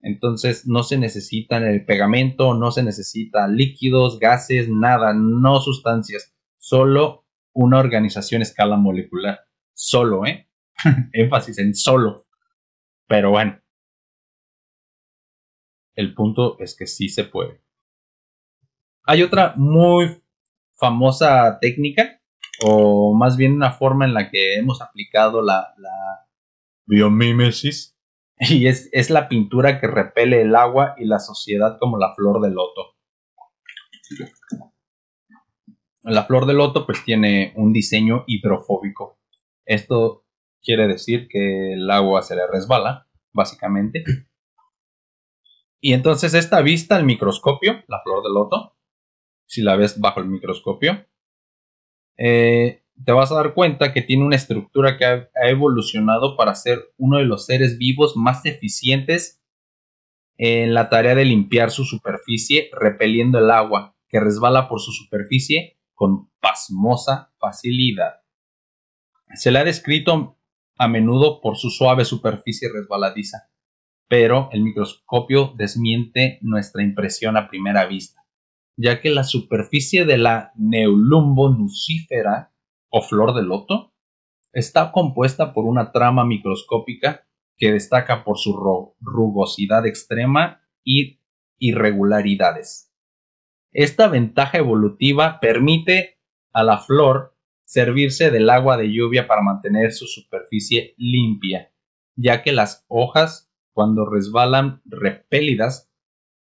Entonces 0.00 0.66
no 0.66 0.82
se 0.82 0.98
necesita 0.98 1.56
el 1.56 1.84
pegamento, 1.84 2.54
no 2.54 2.70
se 2.70 2.82
necesita 2.82 3.48
líquidos, 3.48 4.18
gases, 4.18 4.68
nada, 4.68 5.12
no 5.14 5.58
sustancias, 5.60 6.36
solo 6.58 7.24
una 7.54 7.78
organización 7.78 8.42
a 8.42 8.44
escala 8.44 8.76
molecular. 8.76 9.40
Solo, 9.72 10.26
¿eh? 10.26 10.48
Énfasis 11.12 11.58
en 11.58 11.74
solo. 11.74 12.26
Pero 13.06 13.30
bueno. 13.30 13.60
El 15.96 16.14
punto 16.14 16.56
es 16.60 16.76
que 16.76 16.86
sí 16.86 17.08
se 17.08 17.24
puede. 17.24 17.60
Hay 19.04 19.22
otra 19.22 19.54
muy 19.56 20.22
famosa 20.78 21.58
técnica, 21.60 22.20
o 22.64 23.14
más 23.14 23.36
bien 23.36 23.54
una 23.54 23.72
forma 23.72 24.04
en 24.04 24.14
la 24.14 24.30
que 24.30 24.56
hemos 24.56 24.80
aplicado 24.80 25.42
la, 25.42 25.74
la 25.78 26.26
biomímesis, 26.86 27.96
y 28.40 28.66
es, 28.66 28.88
es 28.92 29.10
la 29.10 29.28
pintura 29.28 29.80
que 29.80 29.86
repele 29.86 30.42
el 30.42 30.54
agua 30.54 30.94
y 30.98 31.04
la 31.04 31.18
sociedad 31.18 31.78
como 31.78 31.98
la 31.98 32.14
flor 32.14 32.40
de 32.40 32.50
loto. 32.50 32.94
La 36.02 36.24
flor 36.24 36.46
de 36.46 36.54
loto 36.54 36.86
pues 36.86 37.04
tiene 37.04 37.52
un 37.56 37.72
diseño 37.72 38.24
hidrofóbico. 38.26 39.18
Esto 39.66 40.24
quiere 40.62 40.86
decir 40.86 41.28
que 41.28 41.74
el 41.74 41.90
agua 41.90 42.22
se 42.22 42.36
le 42.36 42.46
resbala, 42.46 43.08
básicamente. 43.32 44.04
Y 45.80 45.92
entonces 45.92 46.34
esta 46.34 46.62
vista 46.62 46.96
al 46.96 47.04
microscopio, 47.04 47.84
la 47.88 48.00
flor 48.02 48.22
de 48.22 48.30
loto, 48.30 48.77
si 49.48 49.62
la 49.62 49.76
ves 49.76 49.98
bajo 49.98 50.20
el 50.20 50.26
microscopio, 50.26 51.06
eh, 52.16 52.82
te 53.04 53.12
vas 53.12 53.32
a 53.32 53.36
dar 53.36 53.54
cuenta 53.54 53.92
que 53.92 54.02
tiene 54.02 54.24
una 54.24 54.36
estructura 54.36 54.98
que 54.98 55.04
ha, 55.04 55.28
evolucionado 55.48 56.36
para 56.36 56.54
ser 56.54 56.92
uno 56.96 57.18
de 57.18 57.24
los 57.24 57.46
seres 57.46 57.78
vivos 57.78 58.16
más 58.16 58.44
eficientes 58.44 59.42
en 60.36 60.74
la 60.74 60.88
tarea 60.88 61.14
de 61.14 61.24
limpiar 61.24 61.70
su 61.70 61.84
superficie 61.84 62.70
repeliendo 62.72 63.38
el 63.38 63.50
agua 63.50 63.96
que 64.08 64.20
resbala 64.20 64.68
por 64.68 64.80
su 64.80 64.92
superficie 64.92 65.78
con 65.94 66.30
pasmosa 66.40 67.32
facilidad. 67.38 68.20
Se 69.34 69.50
le 69.50 69.58
ha 69.58 69.64
descrito 69.64 70.38
a 70.76 70.88
menudo 70.88 71.40
por 71.40 71.56
su 71.56 71.70
suave 71.70 72.04
superficie 72.04 72.68
resbaladiza, 72.72 73.50
pero 74.08 74.48
el 74.52 74.62
microscopio 74.62 75.54
desmiente 75.56 76.38
nuestra 76.42 76.82
impresión 76.82 77.36
a 77.36 77.48
primera 77.48 77.86
vista, 77.86 78.17
ya 78.78 79.00
que 79.00 79.10
la 79.10 79.24
superficie 79.24 80.04
de 80.04 80.18
la 80.18 80.52
Neulumbo 80.54 81.50
nucífera 81.50 82.54
o 82.88 83.02
flor 83.02 83.34
de 83.34 83.42
loto 83.42 83.92
está 84.52 84.92
compuesta 84.92 85.52
por 85.52 85.64
una 85.64 85.90
trama 85.90 86.24
microscópica 86.24 87.26
que 87.56 87.72
destaca 87.72 88.22
por 88.22 88.38
su 88.38 88.56
rugosidad 89.00 89.84
extrema 89.84 90.62
y 90.84 91.20
irregularidades. 91.58 92.94
Esta 93.72 94.06
ventaja 94.06 94.58
evolutiva 94.58 95.40
permite 95.40 96.20
a 96.52 96.62
la 96.62 96.78
flor 96.78 97.36
servirse 97.64 98.30
del 98.30 98.48
agua 98.48 98.76
de 98.76 98.92
lluvia 98.92 99.26
para 99.26 99.42
mantener 99.42 99.90
su 99.92 100.06
superficie 100.06 100.94
limpia, 100.96 101.72
ya 102.14 102.42
que 102.42 102.52
las 102.52 102.86
hojas, 102.86 103.52
cuando 103.72 104.08
resbalan 104.08 104.80
repelidas, 104.84 105.92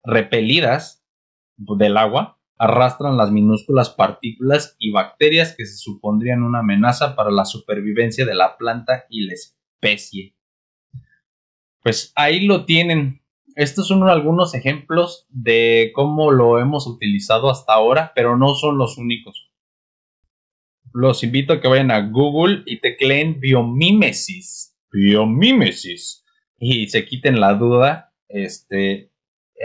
repelidas 0.03 1.00
del 1.77 1.97
agua, 1.97 2.39
arrastran 2.57 3.17
las 3.17 3.31
minúsculas 3.31 3.89
partículas 3.89 4.75
y 4.77 4.91
bacterias 4.91 5.55
que 5.55 5.65
se 5.65 5.77
supondrían 5.77 6.43
una 6.43 6.59
amenaza 6.59 7.15
para 7.15 7.31
la 7.31 7.45
supervivencia 7.45 8.25
de 8.25 8.35
la 8.35 8.57
planta 8.57 9.05
y 9.09 9.25
la 9.25 9.33
especie. 9.33 10.35
Pues 11.81 12.13
ahí 12.15 12.45
lo 12.45 12.65
tienen. 12.65 13.21
Estos 13.55 13.87
son 13.87 14.07
algunos 14.07 14.53
ejemplos 14.53 15.25
de 15.29 15.91
cómo 15.95 16.31
lo 16.31 16.59
hemos 16.59 16.87
utilizado 16.87 17.49
hasta 17.49 17.73
ahora, 17.73 18.11
pero 18.15 18.37
no 18.37 18.53
son 18.53 18.77
los 18.77 18.97
únicos. 18.97 19.51
Los 20.93 21.23
invito 21.23 21.53
a 21.53 21.61
que 21.61 21.67
vayan 21.67 21.91
a 21.91 22.09
Google 22.09 22.63
y 22.65 22.79
tecleen 22.79 23.39
biomímesis. 23.39 24.77
Biomímesis. 24.91 26.25
Y 26.59 26.87
se 26.87 27.05
quiten 27.05 27.39
la 27.39 27.55
duda. 27.55 28.13
Este, 28.27 29.10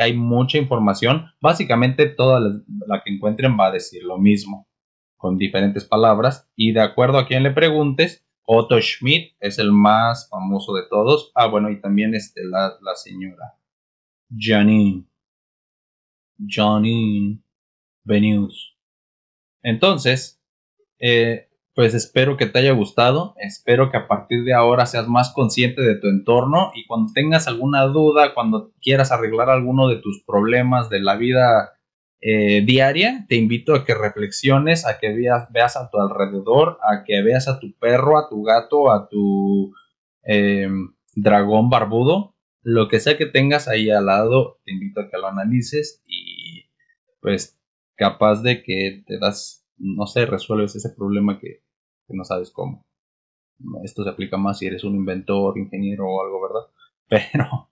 hay 0.00 0.14
mucha 0.14 0.58
información. 0.58 1.26
Básicamente 1.40 2.06
toda 2.06 2.40
la, 2.40 3.02
que 3.02 3.14
encuentren 3.14 3.56
va 3.58 3.66
a 3.66 3.72
decir 3.72 4.02
lo 4.04 4.18
mismo, 4.18 4.68
con 5.16 5.36
diferentes 5.36 5.84
palabras. 5.84 6.50
Y 6.56 6.72
de 6.72 6.80
acuerdo 6.80 7.18
a 7.18 7.26
quien 7.26 7.42
le 7.42 7.50
preguntes, 7.50 8.26
Otto 8.44 8.80
Schmidt 8.80 9.34
es 9.40 9.58
el 9.58 9.72
más 9.72 10.28
famoso 10.30 10.74
de 10.74 10.82
todos. 10.88 11.32
Ah, 11.34 11.46
bueno, 11.46 11.70
y 11.70 11.80
también 11.80 12.14
este, 12.14 12.44
la, 12.44 12.78
señora 12.94 13.54
Janine. 14.36 15.04
Janine 16.46 17.42
Benius. 18.04 18.76
Entonces, 19.62 20.40
eh, 20.98 21.45
pues 21.76 21.92
espero 21.92 22.38
que 22.38 22.46
te 22.46 22.58
haya 22.58 22.72
gustado, 22.72 23.34
espero 23.38 23.90
que 23.90 23.98
a 23.98 24.08
partir 24.08 24.44
de 24.44 24.54
ahora 24.54 24.86
seas 24.86 25.08
más 25.08 25.34
consciente 25.34 25.82
de 25.82 25.96
tu 25.96 26.08
entorno 26.08 26.72
y 26.74 26.86
cuando 26.86 27.12
tengas 27.12 27.48
alguna 27.48 27.82
duda, 27.82 28.32
cuando 28.32 28.72
quieras 28.80 29.12
arreglar 29.12 29.50
alguno 29.50 29.86
de 29.86 29.96
tus 29.96 30.24
problemas 30.24 30.88
de 30.88 31.00
la 31.00 31.16
vida 31.16 31.74
eh, 32.22 32.62
diaria, 32.64 33.26
te 33.28 33.36
invito 33.36 33.74
a 33.74 33.84
que 33.84 33.94
reflexiones, 33.94 34.86
a 34.86 34.98
que 34.98 35.12
veas, 35.12 35.76
a 35.76 35.90
tu 35.90 36.00
alrededor, 36.00 36.78
a 36.80 37.04
que 37.04 37.20
veas 37.20 37.46
a 37.46 37.60
tu 37.60 37.76
perro, 37.78 38.16
a 38.16 38.30
tu 38.30 38.42
gato, 38.42 38.90
a 38.90 39.06
tu 39.10 39.74
em, 40.22 40.94
dragón 41.14 41.68
barbudo, 41.68 42.36
lo 42.62 42.88
que 42.88 43.00
sea 43.00 43.18
que 43.18 43.26
tengas 43.26 43.68
ahí 43.68 43.90
al 43.90 44.06
lado, 44.06 44.60
te 44.64 44.72
invito 44.72 45.02
a 45.02 45.10
que 45.10 45.18
lo 45.18 45.26
analices 45.26 46.02
y 46.06 46.70
pues 47.20 47.60
capaz 47.96 48.42
de 48.42 48.62
que 48.62 49.04
te 49.06 49.18
das, 49.18 49.68
no 49.76 50.06
sé, 50.06 50.24
resuelves 50.24 50.74
ese 50.74 50.88
problema 50.96 51.38
que, 51.38 51.65
que 52.06 52.14
no 52.14 52.24
sabes 52.24 52.50
cómo. 52.50 52.84
Esto 53.84 54.04
se 54.04 54.10
aplica 54.10 54.36
más 54.36 54.58
si 54.58 54.66
eres 54.66 54.84
un 54.84 54.96
inventor, 54.96 55.56
ingeniero 55.58 56.06
o 56.06 56.22
algo, 56.22 56.42
¿verdad? 56.42 56.66
Pero 57.08 57.70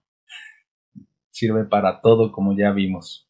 sirve 1.31 1.65
para 1.65 2.01
todo 2.01 2.33
como 2.33 2.57
ya 2.57 2.71
vimos. 2.71 3.29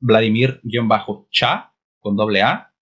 Vladimir-Cha 0.00 1.74
con 1.98 2.16
doble 2.16 2.40
A. 2.40 2.72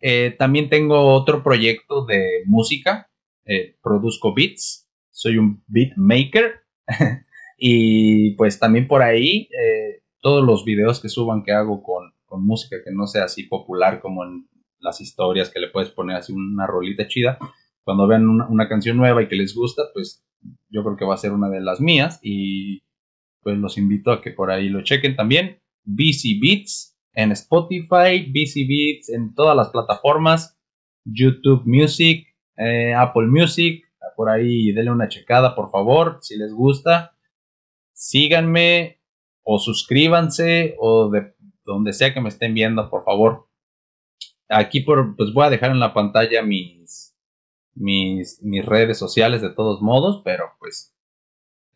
Eh, 0.00 0.34
también 0.38 0.70
tengo 0.70 1.12
otro 1.12 1.42
proyecto 1.42 2.06
de 2.06 2.42
música, 2.46 3.10
eh, 3.44 3.76
produzco 3.82 4.32
beats, 4.32 4.88
soy 5.10 5.36
un 5.36 5.62
beat 5.66 5.92
maker 5.96 6.62
y 7.58 8.30
pues 8.36 8.58
también 8.58 8.88
por 8.88 9.02
ahí 9.02 9.50
eh, 9.62 10.04
todos 10.22 10.42
los 10.42 10.64
videos 10.64 11.00
que 11.00 11.10
suban 11.10 11.42
que 11.42 11.52
hago 11.52 11.82
con, 11.82 12.14
con 12.24 12.46
música 12.46 12.78
que 12.82 12.92
no 12.92 13.06
sea 13.06 13.24
así 13.24 13.42
popular 13.42 14.00
como 14.00 14.24
en 14.24 14.48
las 14.78 15.02
historias 15.02 15.50
que 15.50 15.60
le 15.60 15.68
puedes 15.68 15.90
poner 15.90 16.16
así 16.16 16.32
una 16.32 16.66
rolita 16.66 17.06
chida, 17.08 17.38
cuando 17.84 18.06
vean 18.06 18.26
una, 18.28 18.68
canción 18.68 18.96
nueva 18.96 19.22
y 19.22 19.28
que 19.28 19.36
les 19.36 19.54
gusta, 19.54 19.82
pues 19.92 20.26
yo 20.68 20.82
creo 20.82 20.96
que 20.96 21.04
va 21.04 21.14
a 21.14 21.18
ser 21.18 21.32
una 21.32 21.48
de 21.48 21.60
las 21.60 21.80
mías 21.80 22.18
y 22.22 22.82
pues 23.42 23.58
los 23.58 23.78
invito 23.78 24.10
a 24.10 24.20
que 24.20 24.32
por 24.32 24.50
ahí 24.50 24.68
lo 24.68 24.82
chequen 24.82 25.16
también. 25.16 25.60
BC 25.84 26.40
Beats 26.40 26.96
en 27.12 27.32
Spotify, 27.32 28.26
BC 28.28 28.66
Beats 28.68 29.08
en 29.08 29.34
todas 29.34 29.56
las 29.56 29.70
plataformas, 29.70 30.58
YouTube 31.04 31.62
Music, 31.64 32.26
eh, 32.56 32.92
Apple 32.94 33.26
Music, 33.26 33.84
por 34.16 34.30
ahí 34.30 34.72
denle 34.72 34.90
una 34.90 35.08
checada 35.08 35.54
por 35.54 35.70
favor, 35.70 36.18
si 36.22 36.36
les 36.36 36.52
gusta. 36.52 37.16
Síganme 37.92 39.00
o 39.42 39.58
suscríbanse 39.58 40.74
o 40.78 41.08
de 41.10 41.34
donde 41.64 41.92
sea 41.92 42.12
que 42.12 42.20
me 42.20 42.28
estén 42.28 42.54
viendo, 42.54 42.88
por 42.90 43.04
favor. 43.04 43.48
Aquí 44.48 44.80
por, 44.80 45.16
pues 45.16 45.32
voy 45.32 45.46
a 45.46 45.50
dejar 45.50 45.70
en 45.70 45.80
la 45.80 45.92
pantalla 45.92 46.42
mis 46.42 47.15
mis, 47.76 48.42
mis 48.42 48.64
redes 48.64 48.98
sociales 48.98 49.42
de 49.42 49.50
todos 49.50 49.80
modos, 49.82 50.22
pero 50.24 50.46
pues 50.58 50.94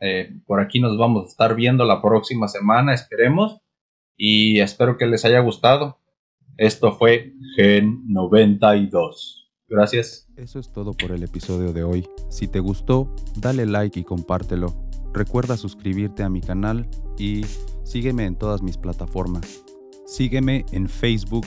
eh, 0.01 0.34
por 0.46 0.61
aquí 0.61 0.80
nos 0.80 0.96
vamos 0.98 1.24
a 1.24 1.28
estar 1.28 1.55
viendo 1.55 1.84
la 1.84 2.01
próxima 2.03 2.48
semana, 2.48 2.94
esperemos, 2.94 3.61
y 4.16 4.61
espero 4.61 4.96
que 4.96 5.07
les 5.07 5.24
haya 5.24 5.40
gustado. 5.40 5.98
Esto 6.57 6.92
fue 6.92 7.32
Gen 7.57 8.03
92. 8.07 9.51
Gracias. 9.68 10.28
Eso 10.36 10.59
es 10.59 10.72
todo 10.72 10.92
por 10.92 11.12
el 11.12 11.22
episodio 11.22 11.72
de 11.72 11.84
hoy. 11.84 12.09
Si 12.28 12.48
te 12.48 12.61
gustó, 12.61 13.14
dale 13.36 13.66
like 13.66 14.01
y 14.01 14.05
compártelo. 14.05 14.74
Recuerda 15.12 15.57
suscribirte 15.57 16.22
a 16.22 16.28
mi 16.28 16.40
canal 16.40 16.88
y 17.18 17.44
sígueme 17.84 18.24
en 18.24 18.36
todas 18.36 18.62
mis 18.62 18.76
plataformas. 18.76 19.62
Sígueme 20.07 20.64
en 20.72 20.88
Facebook 20.88 21.46